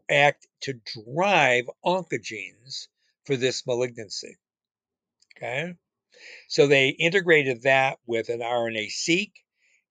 act 0.10 0.48
to 0.62 0.74
drive 0.74 1.70
oncogenes 1.84 2.88
for 3.26 3.36
this 3.36 3.66
malignancy. 3.66 4.38
Okay. 5.38 5.74
So 6.48 6.68
they 6.68 6.90
integrated 6.90 7.64
that 7.64 8.00
with 8.06 8.30
an 8.30 8.42
RNA 8.42 8.92
seq, 8.92 9.30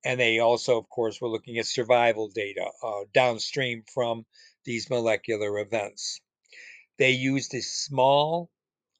and 0.04 0.18
they 0.18 0.38
also, 0.38 0.78
of 0.78 0.88
course, 0.88 1.20
were 1.20 1.28
looking 1.28 1.58
at 1.58 1.66
survival 1.66 2.28
data 2.28 2.70
uh, 2.82 3.04
downstream 3.12 3.84
from 3.92 4.24
these 4.64 4.88
molecular 4.88 5.58
events. 5.58 6.20
They 6.98 7.10
used 7.10 7.54
a 7.54 7.62
small 7.62 8.50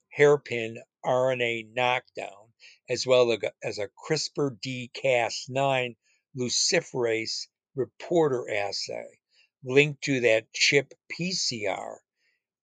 hairpin 0.08 0.82
RNA 1.04 1.74
knockdown 1.74 2.52
as 2.88 3.06
well 3.06 3.36
as 3.62 3.78
a 3.78 3.88
CRISPR 4.06 4.60
D-Cas9 4.60 5.96
luciferase 6.36 7.46
reporter 7.74 8.50
assay 8.50 9.18
linked 9.64 10.02
to 10.04 10.20
that 10.20 10.52
CHIP 10.52 10.92
PCR 11.10 11.98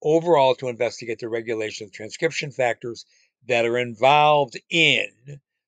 overall 0.01 0.55
to 0.55 0.69
investigate 0.69 1.19
the 1.19 1.29
regulation 1.29 1.85
of 1.85 1.91
transcription 1.91 2.51
factors 2.51 3.05
that 3.47 3.65
are 3.65 3.77
involved 3.77 4.59
in 4.69 5.07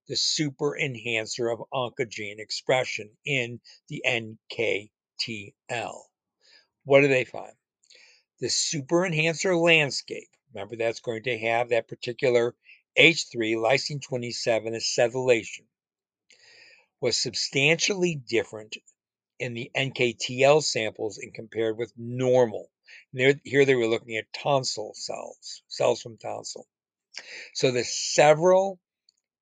the 0.08 0.16
super 0.16 0.78
enhancer 0.78 1.50
of 1.50 1.64
oncogene 1.74 2.40
expression 2.40 3.10
in 3.26 3.60
the 3.88 4.04
NKTL. 4.06 4.90
What 6.84 7.02
do 7.02 7.08
they 7.08 7.26
find? 7.26 7.54
The 8.40 8.50
super 8.50 9.06
enhancer 9.06 9.56
landscape, 9.56 10.30
remember 10.54 10.76
that's 10.76 11.00
going 11.00 11.24
to 11.24 11.38
have 11.38 11.70
that 11.70 11.88
particular 11.88 12.56
H3 12.98 13.56
lysine 13.56 14.02
27 14.02 14.74
acetylation, 14.74 15.66
was 17.00 17.18
substantially 17.18 18.16
different 18.16 18.78
in 19.40 19.54
the 19.54 19.70
NKTL 19.76 20.64
samples 20.64 21.20
and 21.20 21.34
compared 21.34 21.78
with 21.78 21.94
normal. 21.96 22.71
Here, 23.14 23.40
here 23.44 23.66
they 23.66 23.76
were 23.76 23.88
looking 23.88 24.18
at 24.18 24.32
tonsil 24.34 24.94
cells, 24.96 25.64
cells 25.68 26.02
from 26.02 26.18
tonsil. 26.18 26.68
So 27.54 27.72
the 27.72 27.84
several 27.84 28.80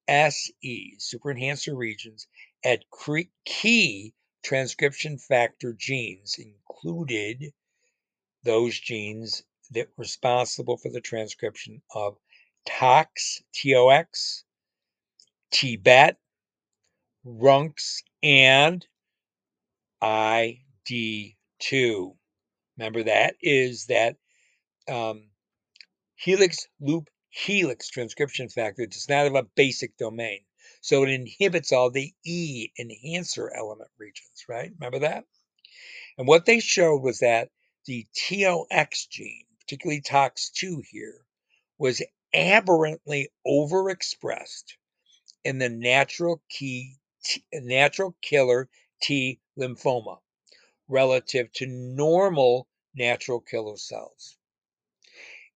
SE, 0.08 0.96
super 0.98 1.32
enhancer 1.32 1.75
regions, 1.75 2.27
at 2.63 2.84
key 3.46 4.13
transcription 4.44 5.18
factor 5.18 5.74
genes 5.74 6.39
included 6.39 7.53
those 8.44 8.79
genes 8.79 9.44
that 9.72 9.88
were 9.89 10.03
responsible 10.03 10.77
for 10.77 10.89
the 10.89 11.01
transcription 11.01 11.82
of 11.94 12.18
TOX, 12.65 13.41
TOX, 13.53 14.46
TBET, 15.51 16.15
RUNX, 17.25 18.03
and 18.24 18.86
ID2. 20.01 22.15
Remember 22.79 23.03
that 23.03 23.36
is 23.41 23.88
that 23.88 24.15
um, 24.88 25.27
helix 26.15 26.65
loop 26.79 27.09
helix 27.27 27.89
transcription 27.89 28.48
factor 28.48 28.86
does 28.86 29.09
not 29.09 29.25
have 29.25 29.36
a 29.36 29.43
basic 29.43 29.98
domain. 29.98 30.39
So 30.79 31.03
it 31.03 31.09
inhibits 31.09 31.74
all 31.74 31.91
the 31.91 32.13
E 32.24 32.69
enhancer 32.79 33.51
element 33.53 33.89
regions, 33.98 34.45
right? 34.48 34.71
Remember 34.79 35.00
that? 35.00 35.25
And 36.17 36.25
what 36.25 36.45
they 36.45 36.62
showed 36.62 37.03
was 37.03 37.19
that 37.19 37.50
the 37.86 38.07
TOX 38.15 39.07
gene, 39.07 39.43
particularly 39.59 40.01
TOX2 40.01 40.81
here, 40.89 41.25
was 41.77 42.01
aberrantly 42.33 43.27
overexpressed 43.45 44.77
in 45.43 45.57
the 45.57 45.67
natural 45.67 46.41
key 46.48 46.95
natural 47.51 48.15
killer 48.21 48.69
T 49.01 49.41
lymphoma 49.57 50.19
relative 50.88 51.51
to 51.53 51.67
normal 51.67 52.68
natural 52.93 53.39
killer 53.39 53.77
cells. 53.77 54.38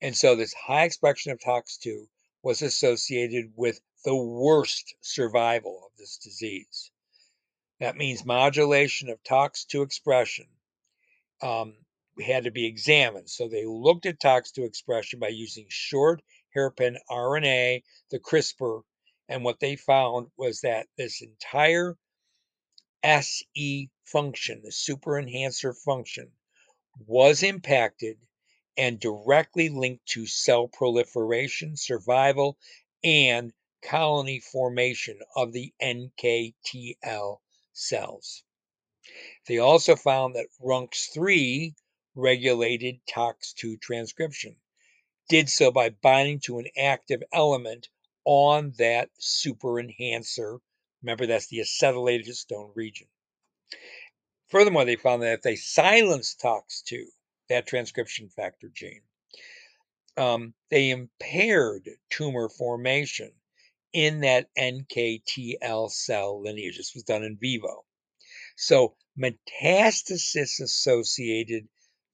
And 0.02 0.16
so 0.16 0.36
this 0.36 0.54
high 0.54 0.84
expression 0.84 1.32
of 1.32 1.40
TOX2 1.40 2.08
was 2.42 2.62
associated 2.62 3.54
with 3.56 3.80
the 4.04 4.16
worst 4.16 4.96
survival 5.02 5.84
of 5.86 5.98
this 5.98 6.18
disease. 6.18 6.92
That 7.80 7.96
means 7.96 8.26
modulation 8.26 9.10
of 9.10 9.24
TOX2 9.24 9.84
expression 9.84 10.48
um, 11.42 11.76
had 12.22 12.44
to 12.44 12.52
be 12.52 12.66
examined. 12.66 13.30
So 13.30 13.48
they 13.48 13.66
looked 13.66 14.06
at 14.06 14.20
TOX2 14.20 14.66
expression 14.66 15.20
by 15.20 15.30
using 15.30 15.66
short 15.70 16.22
hairpin 16.54 16.98
RNA, 17.10 17.84
the 18.12 18.20
CRISPR, 18.20 18.84
and 19.30 19.44
what 19.44 19.60
they 19.60 19.76
found 19.76 20.28
was 20.38 20.62
that 20.62 20.88
this 20.98 21.22
entire 21.22 21.98
SE 23.04 23.90
function, 24.06 24.62
the 24.64 24.72
super 24.72 25.18
enhancer 25.18 25.74
function, 25.74 26.32
was 26.98 27.44
impacted 27.44 28.18
and 28.78 29.00
directly 29.00 29.70
linked 29.70 30.06
to 30.08 30.26
cell 30.26 30.68
proliferation, 30.68 31.76
survival, 31.78 32.58
and 33.04 33.54
colony 33.84 34.40
formation 34.40 35.20
of 35.36 35.52
the 35.52 35.74
NKTL 35.82 37.40
cells. 37.74 38.44
They 39.48 39.58
also 39.58 39.96
found 39.96 40.36
that 40.36 40.48
RUNX3 40.62 41.76
regulated 42.16 43.00
TOX2 43.06 43.82
transcription, 43.82 44.56
did 45.30 45.50
so 45.50 45.72
by 45.72 45.90
binding 45.90 46.40
to 46.42 46.60
an 46.60 46.68
active 46.78 47.22
element 47.34 47.90
on 48.26 48.74
that 48.78 49.10
super 49.18 49.80
enhancer. 49.80 50.60
Remember, 51.02 51.26
that's 51.26 51.48
the 51.48 51.60
acetylated 51.60 52.28
histone 52.28 52.72
region. 52.76 53.08
Furthermore, 54.54 54.86
they 54.86 54.98
found 54.98 55.24
that 55.24 55.34
if 55.34 55.42
they 55.42 55.56
silence 55.56 56.36
TOX2, 56.36 57.06
that 57.50 57.66
transcription 57.66 58.30
factor 58.30 58.70
gene, 58.72 59.02
um, 60.16 60.54
they 60.70 60.92
impaired 60.92 61.90
tumor 62.12 62.50
formation 62.50 63.32
in 63.94 64.20
that 64.20 64.52
NKTL 64.56 65.90
cell 65.90 66.40
lineage. 66.40 66.78
This 66.78 66.94
was 66.94 67.02
done 67.02 67.24
in 67.24 67.36
vivo. 67.36 67.84
So 68.56 68.96
metastasis 69.18 70.60
associated 70.60 71.68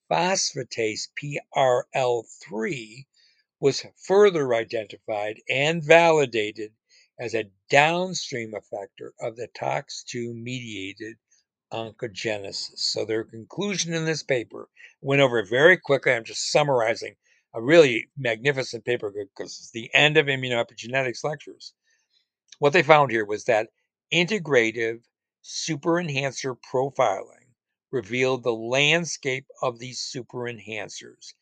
phosphatase 0.09 1.09
PRL3 1.21 3.05
was 3.59 3.85
further 3.97 4.53
identified 4.53 5.41
and 5.49 5.83
validated 5.83 6.71
as 7.19 7.35
a 7.35 7.51
downstream 7.69 8.53
effector 8.53 9.09
of 9.19 9.35
the 9.35 9.49
TOX2 9.49 10.33
mediated 10.33 11.17
oncogenesis. 11.71 12.79
So 12.79 13.05
their 13.05 13.23
conclusion 13.23 13.93
in 13.93 14.05
this 14.05 14.23
paper 14.23 14.69
went 15.01 15.21
over 15.21 15.43
very 15.43 15.77
quickly. 15.77 16.13
I'm 16.13 16.23
just 16.23 16.51
summarizing 16.51 17.15
a 17.53 17.61
really 17.61 18.09
magnificent 18.17 18.85
paper 18.85 19.11
because 19.11 19.57
it's 19.59 19.71
the 19.71 19.89
end 19.93 20.17
of 20.17 20.27
immunoepigenetics 20.27 21.23
lectures. 21.23 21.73
What 22.59 22.73
they 22.73 22.83
found 22.83 23.11
here 23.11 23.25
was 23.25 23.45
that 23.45 23.69
integrative 24.13 25.01
super 25.41 25.99
enhancer 25.99 26.55
profiling 26.55 27.53
revealed 27.91 28.43
the 28.43 28.53
landscape 28.53 29.45
of 29.61 29.79
these 29.79 29.99
super 29.99 30.39
enhancers 30.39 31.33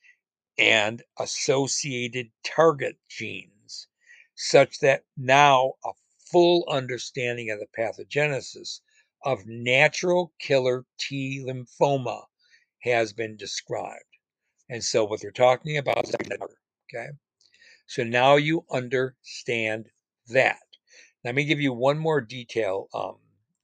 and 0.57 1.03
associated 1.19 2.31
target 2.43 2.97
genes, 3.09 3.87
such 4.35 4.79
that 4.79 5.03
now 5.17 5.73
a 5.83 5.91
full 6.31 6.65
understanding 6.69 7.51
of 7.51 7.59
the 7.59 7.67
pathogenesis 7.77 8.81
of 9.27 9.45
natural 9.45 10.31
killer 10.39 10.85
T 10.97 11.43
lymphoma 11.45 12.23
has 12.79 13.11
been 13.11 13.35
described. 13.35 14.05
And 14.69 14.81
so 14.81 15.03
what 15.03 15.19
they're 15.21 15.31
talking 15.31 15.77
about 15.77 16.07
is 16.07 16.15
okay. 16.15 17.07
So 17.87 18.05
now 18.05 18.37
you 18.37 18.63
understand 18.71 19.89
that. 20.29 20.61
Let 21.25 21.35
me 21.35 21.43
give 21.43 21.59
you 21.59 21.73
one 21.73 21.99
more 21.99 22.21
detail 22.21 22.87
um, 22.93 23.17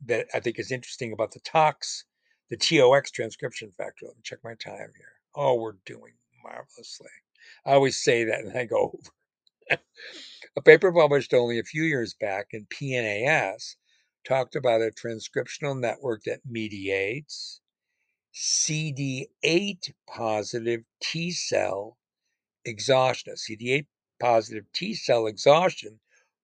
that 0.06 0.28
I 0.34 0.41
think 0.41 0.60
is 0.60 0.69
interesting 0.69 1.13
about 1.13 1.32
the 1.32 1.39
tox, 1.39 2.04
the 2.49 2.58
TOX 2.58 3.10
transcription 3.10 3.71
factor. 3.78 4.06
Let 4.06 4.17
me 4.17 4.21
check 4.21 4.39
my 4.43 4.56
time 4.56 4.91
here. 4.97 5.13
Oh, 5.34 5.56
we're 5.56 5.78
doing 5.86 6.12
marvelously. 6.43 7.08
I 7.65 7.71
always 7.71 8.04
say 8.04 8.26
that 8.26 8.41
and 8.41 8.58
I 8.58 8.65
go 8.65 8.99
over. 9.71 9.80
a 10.58 10.62
paper 10.62 10.91
published 10.91 11.34
only 11.34 11.60
a 11.60 11.63
few 11.63 11.84
years 11.84 12.13
back 12.19 12.47
in 12.52 12.65
PNAS 12.65 13.76
talked 14.23 14.55
about 14.55 14.81
a 14.81 14.91
transcriptional 14.91 15.79
network 15.79 16.23
that 16.23 16.45
mediates 16.45 17.62
CD8 18.33 19.93
positive 20.07 20.83
T 21.01 21.31
cell 21.31 21.97
exhaustion. 22.65 23.36
CD8 23.36 23.86
positive 24.19 24.65
T 24.73 24.93
cell 24.93 25.27
exhaustion 25.27 25.99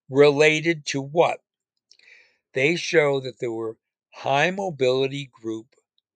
related 0.09 0.85
to 0.87 1.01
what? 1.01 1.41
They 2.53 2.75
show 2.75 3.19
that 3.21 3.39
there 3.39 3.51
were 3.51 3.77
high 4.13 4.51
mobility 4.51 5.29
group 5.41 5.75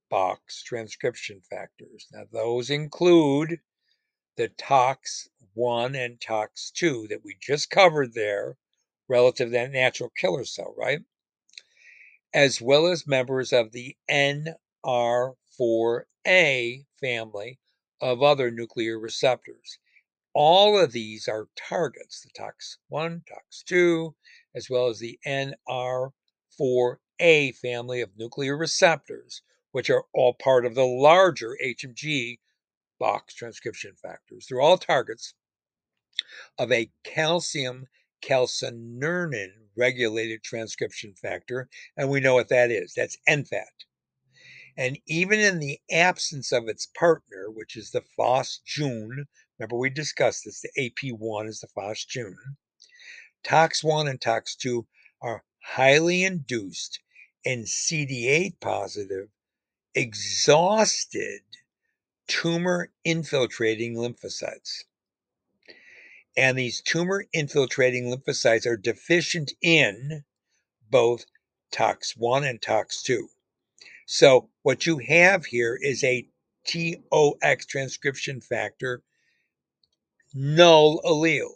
box 0.10 0.62
transcription 0.64 1.42
factors. 1.50 2.08
Now, 2.12 2.26
those 2.32 2.70
include 2.70 3.60
the 4.36 4.50
TOX1 4.50 5.96
and 5.96 6.20
TOX2 6.20 7.10
that 7.10 7.24
we 7.24 7.36
just 7.40 7.70
covered 7.70 8.14
there 8.14 8.58
relative 9.08 9.48
to 9.48 9.52
that 9.52 9.72
natural 9.72 10.10
killer 10.16 10.46
cell, 10.46 10.74
right? 10.78 11.02
As 12.34 12.62
well 12.62 12.88
as 12.88 13.08
members 13.08 13.54
of 13.54 13.72
the 13.72 13.96
NR5 14.10 15.36
4A 15.60 16.86
family 17.00 17.60
of 18.02 18.24
other 18.24 18.52
nuclear 18.52 19.00
receptors. 19.00 19.80
All 20.34 20.78
of 20.80 20.92
these 20.92 21.28
are 21.28 21.50
targets, 21.56 22.22
the 22.22 22.30
TOX1, 22.32 23.22
TOX2, 23.26 24.14
as 24.56 24.68
well 24.70 24.88
as 24.88 25.00
the 25.00 25.20
NR4A 25.28 27.56
family 27.58 28.02
of 28.02 28.18
nuclear 28.18 28.58
receptors, 28.58 29.44
which 29.72 29.92
are 29.92 30.06
all 30.14 30.34
part 30.34 30.66
of 30.66 30.76
the 30.76 30.86
larger 30.86 31.56
HMG 31.64 32.40
box 33.00 33.36
transcription 33.36 33.94
factors. 34.02 34.48
They're 34.50 34.62
all 34.62 34.80
targets 34.80 35.36
of 36.58 36.72
a 36.72 36.92
calcium 37.04 37.88
calcineurin 38.24 39.52
regulated 39.76 40.44
transcription 40.44 41.14
factor, 41.16 41.70
and 41.98 42.10
we 42.10 42.20
know 42.20 42.36
what 42.36 42.50
that 42.50 42.72
is. 42.72 42.94
That's 42.96 43.18
NFAT. 43.28 43.86
And 44.78 44.98
even 45.06 45.40
in 45.40 45.60
the 45.60 45.80
absence 45.92 46.52
of 46.52 46.68
its 46.68 46.88
partner, 46.88 47.52
which 47.52 47.76
is 47.76 47.92
the 47.92 48.02
Fos-Jun, 48.16 49.26
remember 49.60 49.78
we 49.78 49.90
discussed 49.90 50.46
this, 50.46 50.62
the 50.62 50.72
AP1 50.80 51.48
is 51.48 51.60
the 51.60 51.68
Fos-Jun, 51.68 52.36
TOX1 53.44 54.10
and 54.10 54.20
TOX2 54.20 54.86
are 55.22 55.44
highly 55.62 56.24
induced 56.24 57.00
in 57.44 57.64
CD8 57.64 58.60
positive, 58.60 59.30
exhausted 59.94 61.42
tumor 62.28 62.92
infiltrating 63.04 63.96
lymphocytes. 63.96 64.84
And 66.36 66.58
these 66.58 66.82
tumor 66.82 67.26
infiltrating 67.34 68.06
lymphocytes 68.06 68.66
are 68.66 68.78
deficient 68.78 69.54
in 69.62 70.24
both 70.90 71.26
TOX1 71.72 72.50
and 72.50 72.62
TOX2. 72.62 73.20
So 74.06 74.50
what 74.64 74.86
you 74.86 74.98
have 74.98 75.46
here 75.46 75.78
is 75.82 76.04
a 76.04 76.28
TOX 76.66 77.66
transcription 77.66 78.42
factor 78.42 79.04
null 80.34 81.02
allele. 81.04 81.56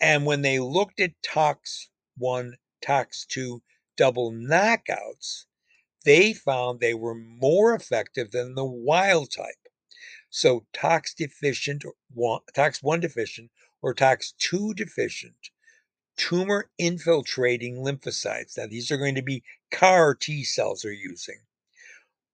And 0.00 0.26
when 0.26 0.42
they 0.42 0.58
looked 0.58 1.00
at 1.00 1.20
TOX1, 1.22 2.54
TOX2 2.84 3.60
double 3.96 4.32
knockouts, 4.32 5.44
they 6.04 6.32
found 6.32 6.80
they 6.80 6.94
were 6.94 7.14
more 7.14 7.74
effective 7.74 8.32
than 8.32 8.54
the 8.54 8.64
wild 8.64 9.30
type. 9.30 9.54
So 10.30 10.66
tox 10.72 11.14
deficient, 11.14 11.84
tox 12.54 12.82
1 12.82 13.00
deficient, 13.00 13.50
or 13.82 13.92
tox 13.92 14.32
2 14.38 14.74
deficient 14.74 15.50
tumor 16.16 16.70
infiltrating 16.78 17.76
lymphocytes. 17.76 18.56
Now, 18.56 18.66
these 18.66 18.90
are 18.90 18.96
going 18.96 19.16
to 19.16 19.22
be 19.22 19.42
CAR 19.70 20.14
T 20.14 20.44
cells 20.44 20.84
are 20.84 20.92
using. 20.92 21.40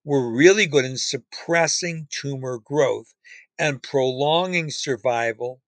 We're 0.04 0.30
really 0.30 0.66
good 0.66 0.84
in 0.84 0.96
suppressing 0.98 2.08
tumor 2.11 2.58
growth 2.58 3.14
and 3.58 3.82
prolonging 3.82 4.70
survival 4.70 5.61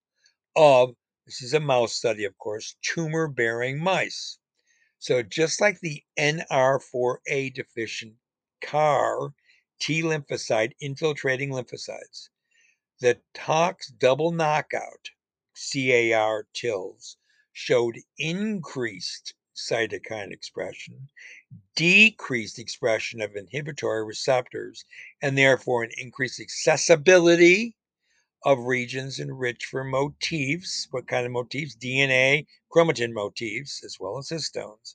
of, 0.57 0.95
this 1.27 1.43
is 1.43 1.55
a 1.55 1.61
mouse 1.61 1.95
study, 1.95 2.25
of 2.25 2.37
course, 2.39 2.77
tumor 2.83 3.29
bearing 3.29 3.83
mice. 3.83 4.39
So, 4.99 5.23
just 5.23 5.61
like 5.61 5.81
the 5.81 6.03
NR4A 6.19 7.55
deficient 7.55 8.15
CAR 8.61 9.33
T 9.81 10.03
lymphocyte 10.03 10.73
infiltrating 10.81 11.51
lymphocytes, 11.51 12.29
the 13.01 13.19
tox 13.33 13.89
double 13.89 14.31
knockout 14.31 15.11
CAR 15.73 16.47
TILs 16.55 17.17
showed 17.53 17.99
increased 18.19 19.35
cytokine 19.57 20.31
expression, 20.33 21.09
decreased 21.75 22.59
expression 22.59 23.21
of 23.21 23.35
inhibitory 23.35 24.05
receptors, 24.05 24.85
and 25.21 25.37
therefore 25.37 25.83
an 25.83 25.91
increased 25.99 26.39
accessibility 26.39 27.77
of 28.45 28.61
regions 28.61 29.19
enriched 29.19 29.67
for 29.67 29.83
motifs. 29.83 30.87
What 30.93 31.09
kind 31.09 31.27
of 31.27 31.33
motifs? 31.33 31.77
DNA, 31.77 32.47
chromatin 32.73 33.13
motifs, 33.13 33.83
as 33.85 33.99
well 33.99 34.19
as 34.19 34.29
histones, 34.29 34.95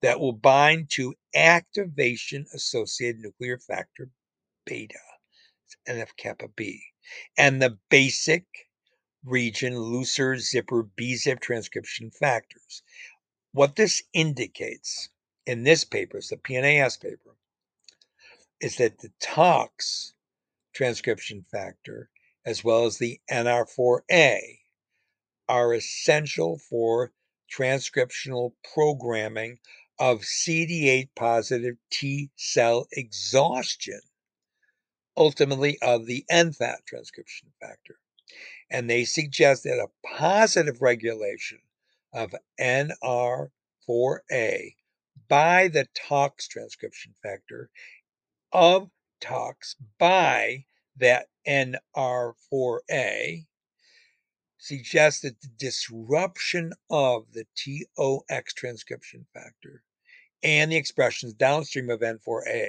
that 0.00 0.18
will 0.18 0.32
bind 0.32 0.90
to 0.90 1.14
activation 1.34 2.44
associated 2.52 3.20
nuclear 3.20 3.58
factor 3.58 4.10
beta, 4.66 4.98
NF 5.88 6.16
kappa 6.16 6.48
B, 6.48 6.82
and 7.38 7.62
the 7.62 7.78
basic 7.88 8.44
region 9.24 9.74
leucine 9.74 10.40
zipper 10.40 10.82
BZIP 10.82 11.40
transcription 11.40 12.10
factors. 12.10 12.82
What 13.52 13.76
this 13.76 14.02
indicates 14.12 15.10
in 15.46 15.62
this 15.62 15.84
paper, 15.84 16.18
it's 16.18 16.30
the 16.30 16.36
PNAS 16.36 17.00
paper, 17.00 17.36
is 18.60 18.76
that 18.76 18.98
the 18.98 19.12
TOX 19.20 20.14
transcription 20.72 21.44
factor, 21.50 22.10
as 22.44 22.64
well 22.64 22.86
as 22.86 22.98
the 22.98 23.20
NR4A, 23.30 24.58
are 25.48 25.74
essential 25.74 26.58
for 26.58 27.12
transcriptional 27.52 28.52
programming 28.74 29.58
of 29.98 30.22
CD8 30.22 31.10
positive 31.14 31.76
T 31.90 32.30
cell 32.36 32.88
exhaustion, 32.92 34.00
ultimately 35.16 35.78
of 35.80 36.06
the 36.06 36.24
NFAT 36.30 36.86
transcription 36.86 37.52
factor 37.60 37.98
and 38.72 38.88
they 38.88 39.04
suggest 39.04 39.62
that 39.64 39.78
a 39.78 39.90
positive 40.16 40.80
regulation 40.80 41.58
of 42.14 42.34
NR4A 42.58 43.50
by 45.28 45.68
the 45.68 45.86
TOX 45.94 46.48
transcription 46.48 47.14
factor 47.22 47.68
of 48.50 48.88
TOX 49.20 49.76
by 49.98 50.64
that 50.96 51.28
NR4A 51.46 53.44
suggests 54.56 55.20
that 55.20 55.38
the 55.42 55.50
disruption 55.58 56.72
of 56.88 57.26
the 57.32 57.44
TOX 57.54 58.54
transcription 58.54 59.26
factor 59.34 59.82
and 60.42 60.72
the 60.72 60.76
expressions 60.76 61.34
downstream 61.34 61.90
of 61.90 62.00
N4A 62.00 62.68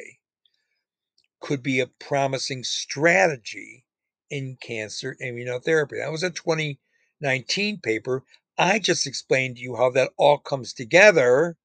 could 1.39 1.63
be 1.63 1.79
a 1.79 1.87
promising 1.87 2.65
strategy 2.65 3.85
in 4.33 4.57
cancer 4.59 5.15
immunotherapy. 5.21 5.99
That 5.99 6.11
was 6.11 6.23
a 6.23 6.31
2019 6.31 7.79
paper. 7.81 8.23
I 8.57 8.79
just 8.79 9.05
explained 9.05 9.57
to 9.57 9.61
you 9.61 9.75
how 9.75 9.91
that 9.91 10.11
all 10.17 10.39
comes 10.39 10.73
together 10.73 11.55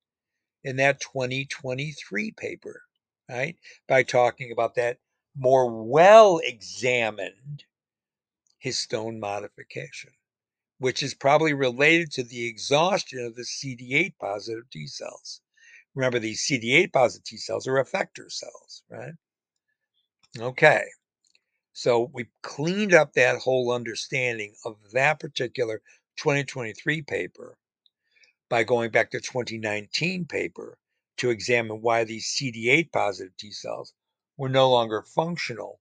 in 0.63 0.77
that 0.77 1.01
2023 1.01 2.31
paper, 2.33 2.83
right? 3.27 3.57
By 3.89 4.03
talking 4.03 4.53
about 4.53 4.75
that 4.75 4.99
more 5.35 5.83
well 5.83 6.41
examined 6.45 7.65
histone 8.63 9.19
modification, 9.19 10.11
which 10.77 11.03
is 11.03 11.15
probably 11.15 11.55
related 11.55 12.13
to 12.13 12.23
the 12.23 12.47
exhaustion 12.47 13.25
of 13.25 13.35
the 13.35 13.45
CD8 13.45 14.13
positive 14.21 14.69
T 14.71 14.87
cells. 14.87 15.41
Remember, 15.95 16.19
these 16.19 16.47
CD8 16.47 16.93
positive 16.93 17.25
T 17.25 17.39
cells 17.39 17.67
are 17.67 17.83
effector 17.83 18.31
cells, 18.31 18.83
right? 18.91 19.15
Okay. 20.39 20.85
So 21.73 22.11
we 22.13 22.27
cleaned 22.43 22.95
up 22.95 23.13
that 23.13 23.39
whole 23.39 23.73
understanding 23.73 24.55
of 24.65 24.77
that 24.93 25.21
particular 25.21 25.83
2023 26.17 27.03
paper 27.03 27.57
by 28.49 28.65
going 28.65 28.91
back 28.91 29.11
to 29.13 29.21
2019 29.21 30.27
paper 30.27 30.79
to 31.19 31.31
examine 31.31 31.83
why 31.83 32.05
these 32.05 32.27
CD8 32.27 32.93
positive 32.93 33.37
T 33.37 33.51
cells 33.53 33.93
were 34.37 34.49
no 34.49 34.71
longer 34.71 35.03
functional 35.03 35.81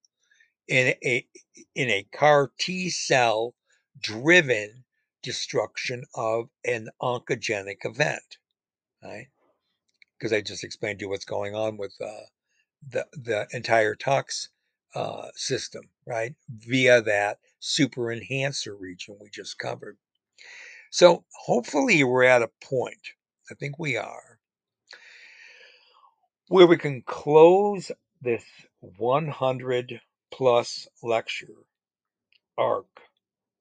in 0.67 0.95
a 1.04 1.28
in 1.76 1.89
a 1.89 2.04
CAR 2.12 2.52
T 2.60 2.89
cell 2.89 3.56
driven 4.00 4.84
destruction 5.23 6.04
of 6.15 6.50
an 6.65 6.89
oncogenic 7.02 7.86
event, 7.86 8.38
right? 9.04 9.28
Because 10.17 10.34
I 10.34 10.41
just 10.41 10.63
explained 10.63 11.00
to 11.00 11.06
you 11.06 11.10
what's 11.10 11.26
going 11.26 11.56
on 11.56 11.78
with 11.78 11.95
uh, 12.02 12.26
the 12.88 13.08
the 13.13 13.47
entire 13.52 13.95
tox 13.95 14.50
uh, 14.95 15.28
system, 15.36 15.84
right? 16.06 16.36
Via 16.50 17.02
that 17.02 17.39
super 17.60 18.12
enhancer 18.12 18.76
region 18.76 19.17
we 19.19 19.30
just 19.30 19.58
covered. 19.58 19.97
So 20.91 21.26
hopefully 21.45 22.04
we're 22.04 22.23
at 22.23 22.41
a 22.41 22.52
point, 22.62 23.10
I 23.52 23.56
think 23.56 23.78
we 23.78 23.97
are, 23.97 24.39
where 26.47 26.67
we 26.67 26.78
can 26.78 27.02
close 27.02 27.91
this 28.21 28.43
100 28.80 30.02
plus 30.32 30.88
lecture 31.04 31.65
arc 32.58 33.02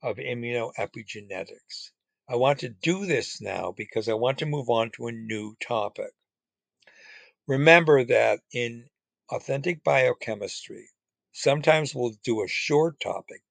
of 0.02 0.16
immunoepigenetics. 0.16 1.90
I 2.28 2.36
want 2.36 2.60
to 2.60 2.68
do 2.68 3.06
this 3.06 3.40
now 3.40 3.72
because 3.76 4.08
I 4.08 4.14
want 4.14 4.38
to 4.38 4.46
move 4.46 4.70
on 4.70 4.90
to 4.92 5.06
a 5.08 5.12
new 5.12 5.56
topic. 5.60 6.12
Remember 7.46 8.04
that 8.04 8.40
in 8.52 8.88
authentic 9.30 9.84
biochemistry, 9.84 10.88
Sometimes 11.38 11.94
we'll 11.94 12.16
do 12.24 12.42
a 12.42 12.48
short 12.48 12.98
topic, 12.98 13.42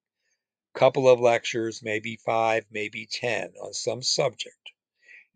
couple 0.74 1.08
of 1.08 1.20
lectures, 1.20 1.84
maybe 1.84 2.16
five, 2.16 2.66
maybe 2.68 3.06
10 3.06 3.52
on 3.62 3.72
some 3.74 4.02
subject. 4.02 4.72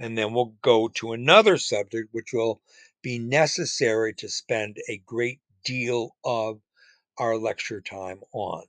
And 0.01 0.19
then 0.19 0.35
we'll 0.35 0.57
go 0.61 0.89
to 0.89 1.13
another 1.13 1.59
subject, 1.59 2.09
which 2.11 2.33
will 2.33 2.61
be 3.03 3.21
necessary 3.21 4.15
to 4.15 4.29
spend 4.29 4.79
a 4.89 4.99
great 5.07 5.39
deal 5.65 6.17
of 6.25 6.61
our 7.17 7.37
lecture 7.37 7.81
time 7.81 8.21
on. 8.33 8.65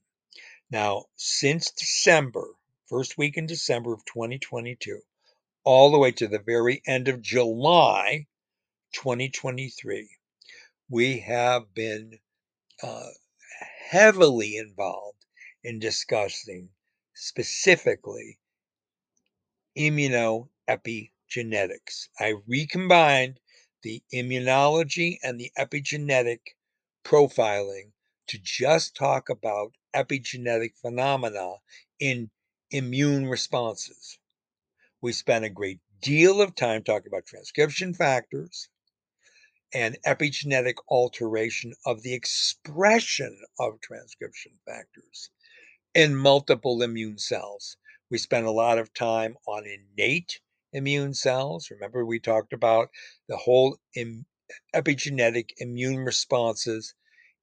Now, 0.70 1.06
since 1.16 1.72
December, 1.72 2.54
first 2.86 3.18
week 3.18 3.36
in 3.36 3.48
December 3.48 3.94
of 3.94 4.06
2022, 4.06 5.02
all 5.64 5.90
the 5.90 5.98
way 5.98 6.12
to 6.12 6.28
the 6.28 6.38
very 6.38 6.84
end 6.86 7.08
of 7.08 7.24
July 7.24 8.28
2023, 8.94 10.08
we 10.88 11.22
have 11.22 11.74
been 11.74 12.20
uh, 12.84 13.10
heavily 13.92 14.56
involved 14.56 15.26
in 15.66 15.78
discussing 15.78 16.70
specifically 17.14 18.40
immunoepigenetics. 19.78 22.08
I 22.18 22.36
recombined 22.48 23.42
the 23.84 24.02
immunology 24.14 25.18
and 25.22 25.38
the 25.38 25.52
epigenetic 25.58 26.40
profiling 27.04 27.92
to 28.28 28.40
just 28.42 28.96
talk 28.96 29.28
about 29.28 29.74
epigenetic 29.94 30.78
phenomena 30.82 31.56
in 32.00 32.32
immune 32.70 33.28
responses. 33.28 34.18
We 35.02 35.12
spent 35.12 35.44
a 35.44 35.50
great 35.50 35.82
deal 36.02 36.42
of 36.42 36.56
time 36.56 36.84
talking 36.84 37.12
about 37.12 37.26
transcription 37.26 37.94
factors 37.94 38.70
and 39.74 39.98
epigenetic 40.06 40.76
alteration 40.90 41.74
of 41.86 42.02
the 42.04 42.14
expression 42.14 43.42
of 43.60 43.82
transcription 43.82 44.54
factors 44.66 45.30
in 45.96 46.16
multiple 46.16 46.82
immune 46.82 47.18
cells. 47.18 47.78
We 48.10 48.18
spent 48.18 48.46
a 48.46 48.52
lot 48.52 48.78
of 48.78 48.94
time 48.94 49.38
on 49.48 49.66
innate 49.66 50.40
immune 50.74 51.14
cells. 51.14 51.70
Remember, 51.72 52.06
we 52.06 52.20
talked 52.20 52.54
about 52.54 52.90
the 53.28 53.38
whole 53.38 53.78
Im- 53.96 54.26
epigenetic 54.76 55.52
immune 55.58 56.00
responses 56.00 56.94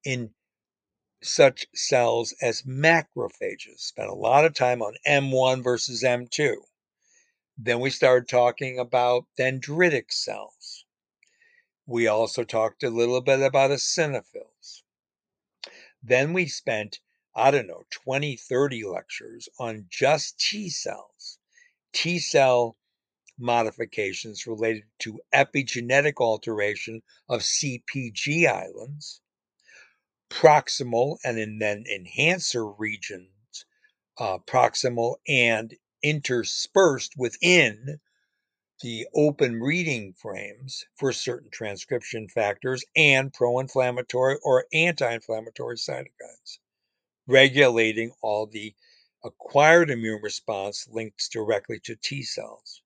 in 0.05 0.35
such 1.23 1.67
cells 1.75 2.35
as 2.43 2.63
macrophages. 2.63 3.81
Spent 3.81 4.09
a 4.11 4.15
lot 4.15 4.45
of 4.45 4.55
time 4.55 4.83
on 4.83 4.95
M1 5.07 5.63
versus 5.63 6.03
M2. 6.05 6.57
Then 7.59 7.81
we 7.81 7.91
started 7.91 8.29
talking 8.29 8.79
about 8.79 9.27
dendritic 9.39 10.13
cells. 10.13 10.58
We 11.91 12.07
also 12.07 12.45
talked 12.45 12.83
a 12.83 12.91
little 12.91 13.23
bit 13.23 13.41
about 13.41 13.71
eosinophils. 13.71 14.83
Then 16.03 16.35
we 16.35 16.47
spent, 16.47 17.01
I 17.35 17.51
don't 17.51 17.67
know, 17.67 17.85
20, 17.91 18.37
30 18.37 18.85
lectures 18.85 19.49
on 19.59 19.87
just 19.89 20.39
T 20.39 20.69
cells, 20.69 21.39
T 21.95 22.19
cell 22.19 22.77
modifications 23.39 24.47
related 24.47 24.85
to 24.99 25.23
epigenetic 25.35 26.21
alteration 26.21 27.01
of 27.27 27.41
CPG 27.41 28.47
islands, 28.47 29.23
proximal 30.29 31.17
and 31.25 31.39
then 31.59 31.85
enhancer 31.91 32.71
regions, 32.71 33.65
uh, 34.19 34.37
proximal 34.41 35.17
and 35.27 35.75
interspersed 36.03 37.15
within 37.17 37.99
the 38.81 39.09
open 39.15 39.61
reading 39.61 40.13
frames 40.13 40.85
for 40.95 41.13
certain 41.13 41.51
transcription 41.51 42.29
factors 42.29 42.85
and 42.97 43.33
pro 43.33 43.59
inflammatory 43.59 44.37
or 44.43 44.67
anti 44.73 45.13
inflammatory 45.13 45.77
cytokines, 45.77 46.59
regulating 47.27 48.13
all 48.23 48.47
the 48.47 48.75
acquired 49.25 49.91
immune 49.91 50.21
response 50.23 50.87
linked 50.89 51.31
directly 51.33 51.81
to 51.81 51.97
T 51.97 52.23
cells. 52.23 52.83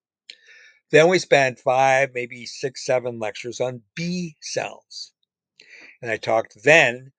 Then 0.90 1.08
we 1.08 1.18
spent 1.18 1.58
five, 1.58 2.12
maybe 2.14 2.46
six, 2.46 2.84
seven 2.84 3.18
lectures 3.18 3.60
on 3.60 3.82
B 3.94 4.36
cells. 4.40 5.12
And 6.00 6.10
I 6.10 6.16
talked 6.16 6.62
then 6.62 7.12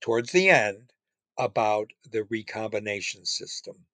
towards 0.00 0.32
the 0.32 0.50
end 0.50 0.92
about 1.38 1.90
the 2.08 2.24
recombination 2.24 3.26
system 3.26 3.86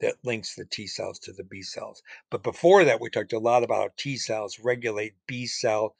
that 0.00 0.16
links 0.24 0.54
the 0.54 0.64
T 0.64 0.86
cells 0.86 1.18
to 1.20 1.32
the 1.32 1.44
B 1.44 1.62
cells. 1.62 2.02
But 2.30 2.42
before 2.42 2.84
that, 2.84 3.00
we 3.00 3.10
talked 3.10 3.32
a 3.32 3.38
lot 3.38 3.62
about 3.62 3.82
how 3.82 3.90
T 3.96 4.16
cells 4.16 4.58
regulate 4.58 5.14
B 5.26 5.46
cell 5.46 5.96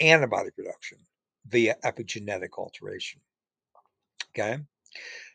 antibody 0.00 0.50
production 0.50 0.98
via 1.46 1.76
epigenetic 1.84 2.58
alteration. 2.58 3.20
Okay. 4.30 4.58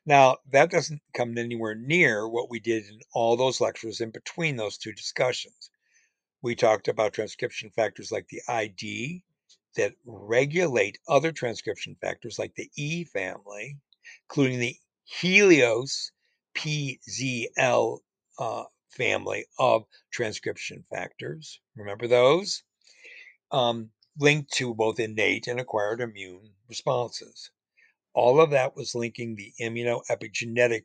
Now, 0.05 0.37
that 0.51 0.69
doesn't 0.69 1.01
come 1.13 1.37
anywhere 1.37 1.75
near 1.75 2.27
what 2.27 2.49
we 2.49 2.59
did 2.59 2.85
in 2.85 2.99
all 3.13 3.35
those 3.35 3.59
lectures 3.59 4.01
in 4.01 4.11
between 4.11 4.55
those 4.55 4.77
two 4.77 4.93
discussions. 4.93 5.69
We 6.41 6.55
talked 6.55 6.87
about 6.87 7.13
transcription 7.13 7.71
factors 7.71 8.11
like 8.11 8.27
the 8.27 8.41
ID, 8.47 9.23
that 9.75 9.93
regulate 10.05 10.97
other 11.07 11.31
transcription 11.31 11.95
factors 12.01 12.39
like 12.39 12.55
the 12.55 12.69
E 12.75 13.03
family, 13.03 13.77
including 14.29 14.59
the 14.59 14.75
Helios 15.03 16.11
PZL 16.57 17.99
uh, 18.39 18.63
family 18.89 19.45
of 19.59 19.85
transcription 20.11 20.83
factors. 20.89 21.59
Remember 21.75 22.07
those? 22.07 22.63
Um, 23.51 23.91
linked 24.19 24.51
to 24.53 24.73
both 24.73 24.99
innate 24.99 25.47
and 25.47 25.59
acquired 25.59 26.01
immune 26.01 26.49
responses. 26.67 27.51
All 28.13 28.41
of 28.41 28.49
that 28.51 28.75
was 28.75 28.95
linking 28.95 29.35
the 29.35 29.53
immunoepigenetic 29.61 30.83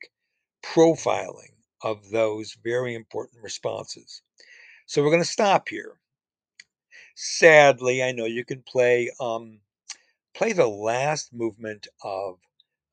profiling 0.63 1.55
of 1.83 2.11
those 2.11 2.57
very 2.63 2.95
important 2.95 3.43
responses. 3.43 4.23
So 4.87 5.03
we're 5.03 5.11
going 5.11 5.23
to 5.23 5.29
stop 5.29 5.69
here. 5.69 5.97
Sadly, 7.15 8.03
I 8.03 8.13
know 8.13 8.27
you 8.27 8.45
can 8.45 8.63
play 8.63 9.11
um, 9.21 9.61
play 10.35 10.53
the 10.53 10.69
last 10.69 11.33
movement 11.33 11.89
of 12.03 12.39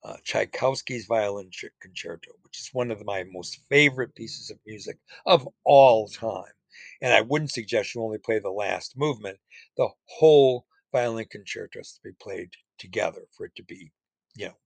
uh, 0.04 0.18
Tchaikovsky's 0.24 1.06
Violin 1.06 1.50
Concerto, 1.82 2.32
which 2.44 2.60
is 2.60 2.70
one 2.74 2.92
of 2.92 3.06
my 3.06 3.24
most 3.24 3.62
favorite 3.70 4.16
pieces 4.16 4.50
of 4.50 4.60
music 4.66 4.98
of 5.26 5.48
all 5.64 6.08
time. 6.08 6.54
And 7.02 7.14
I 7.14 7.22
wouldn't 7.22 7.52
suggest 7.52 7.96
you 7.96 8.02
only 8.02 8.18
play 8.18 8.40
the 8.40 8.50
last 8.50 8.98
movement. 8.98 9.40
The 9.78 9.90
whole 10.06 10.66
violin 10.92 11.26
concerto 11.30 11.80
has 11.80 11.94
to 11.94 12.02
be 12.04 12.12
played 12.22 12.52
together 12.78 13.22
for 13.36 13.46
it 13.46 13.56
to 13.56 13.64
be, 13.64 13.92
you 14.36 14.48
know, 14.48 14.58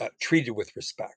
uh, 0.00 0.08
treated 0.20 0.52
with 0.52 0.74
respect. 0.76 1.16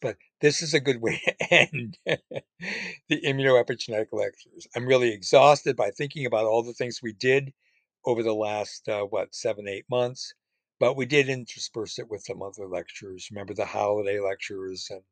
But 0.00 0.16
this 0.40 0.62
is 0.62 0.74
a 0.74 0.80
good 0.80 1.00
way 1.00 1.20
to 1.24 1.34
end 1.50 1.98
the 2.06 3.20
immunoepigenetic 3.22 4.08
lectures. 4.12 4.66
I'm 4.74 4.86
really 4.86 5.12
exhausted 5.12 5.76
by 5.76 5.90
thinking 5.90 6.26
about 6.26 6.46
all 6.46 6.62
the 6.62 6.74
things 6.74 7.00
we 7.02 7.12
did 7.12 7.52
over 8.04 8.22
the 8.22 8.34
last, 8.34 8.88
uh, 8.88 9.02
what, 9.02 9.34
seven, 9.34 9.68
eight 9.68 9.84
months. 9.88 10.34
But 10.78 10.96
we 10.96 11.06
did 11.06 11.28
intersperse 11.28 11.98
it 11.98 12.10
with 12.10 12.24
some 12.24 12.42
other 12.42 12.66
lectures. 12.66 13.28
Remember 13.30 13.54
the 13.54 13.64
holiday 13.64 14.18
lectures 14.20 14.88
and 14.90 15.02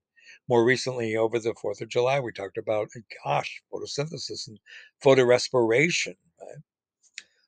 more 0.48 0.64
recently 0.64 1.16
over 1.16 1.38
the 1.38 1.55
4th 1.55 1.81
of 1.81 1.88
July, 1.88 2.20
we 2.20 2.33
talked 2.33 2.59
about, 2.59 2.88
gosh, 3.25 3.62
photosynthesis 3.72 4.48
and 4.48 4.59
photorespiration. 5.05 6.16
Right? 6.40 6.62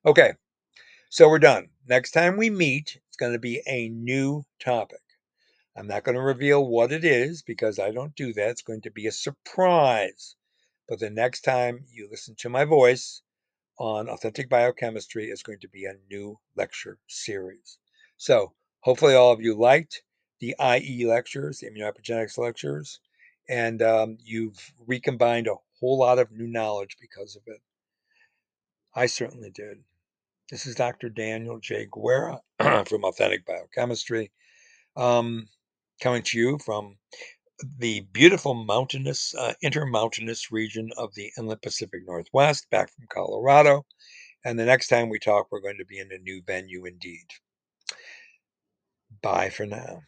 Okay, 0.06 0.32
so 1.08 1.28
we're 1.28 1.38
done. 1.38 1.70
Next 1.88 2.10
time 2.10 2.36
we 2.36 2.50
meet, 2.50 3.00
it's 3.08 3.16
going 3.16 3.32
to 3.32 3.38
be 3.38 3.62
a 3.66 3.88
new 3.88 4.44
topic. 4.60 5.00
I'm 5.76 5.86
not 5.86 6.04
going 6.04 6.14
to 6.14 6.20
reveal 6.20 6.64
what 6.66 6.92
it 6.92 7.04
is 7.04 7.42
because 7.42 7.78
I 7.78 7.90
don't 7.90 8.14
do 8.14 8.32
that. 8.34 8.50
It's 8.50 8.62
going 8.62 8.82
to 8.82 8.90
be 8.90 9.06
a 9.06 9.12
surprise. 9.12 10.36
But 10.88 11.00
the 11.00 11.10
next 11.10 11.40
time 11.40 11.84
you 11.90 12.08
listen 12.10 12.34
to 12.38 12.48
my 12.48 12.64
voice 12.64 13.22
on 13.78 14.08
authentic 14.08 14.48
biochemistry 14.48 15.30
is 15.30 15.42
going 15.42 15.60
to 15.60 15.68
be 15.68 15.84
a 15.84 15.96
new 16.10 16.38
lecture 16.54 16.98
series. 17.08 17.78
So 18.16 18.52
hopefully 18.80 19.14
all 19.14 19.32
of 19.32 19.40
you 19.40 19.54
liked 19.54 20.02
the 20.40 20.54
IE 20.60 21.06
lectures, 21.06 21.58
the 21.58 21.70
immunoepigenetics 21.70 22.38
lectures, 22.38 23.00
and 23.48 23.82
um, 23.82 24.18
you've 24.22 24.72
recombined 24.86 25.46
a 25.46 25.56
whole 25.80 25.98
lot 25.98 26.18
of 26.18 26.32
new 26.32 26.46
knowledge 26.46 26.96
because 27.00 27.36
of 27.36 27.42
it. 27.46 27.60
I 28.94 29.06
certainly 29.06 29.50
did. 29.50 29.78
This 30.50 30.66
is 30.66 30.74
Dr. 30.74 31.08
Daniel 31.08 31.58
J. 31.58 31.86
Guerra 31.90 32.40
from 32.86 33.04
Authentic 33.04 33.44
Biochemistry. 33.46 34.30
Um, 34.96 35.48
coming 36.00 36.22
to 36.22 36.38
you 36.38 36.58
from 36.58 36.98
the 37.78 38.00
beautiful 38.12 38.54
mountainous, 38.54 39.34
uh, 39.34 39.54
intermountainous 39.62 40.52
region 40.52 40.90
of 40.96 41.14
the 41.14 41.32
Inland 41.38 41.62
Pacific 41.62 42.02
Northwest, 42.06 42.68
back 42.70 42.92
from 42.92 43.06
Colorado. 43.08 43.86
And 44.44 44.58
the 44.58 44.64
next 44.64 44.88
time 44.88 45.08
we 45.08 45.18
talk, 45.18 45.46
we're 45.50 45.60
going 45.60 45.78
to 45.78 45.86
be 45.86 45.98
in 45.98 46.12
a 46.12 46.18
new 46.18 46.42
venue 46.46 46.84
indeed. 46.84 47.26
Bye 49.24 49.50
for 49.50 49.66
now. 49.66 50.02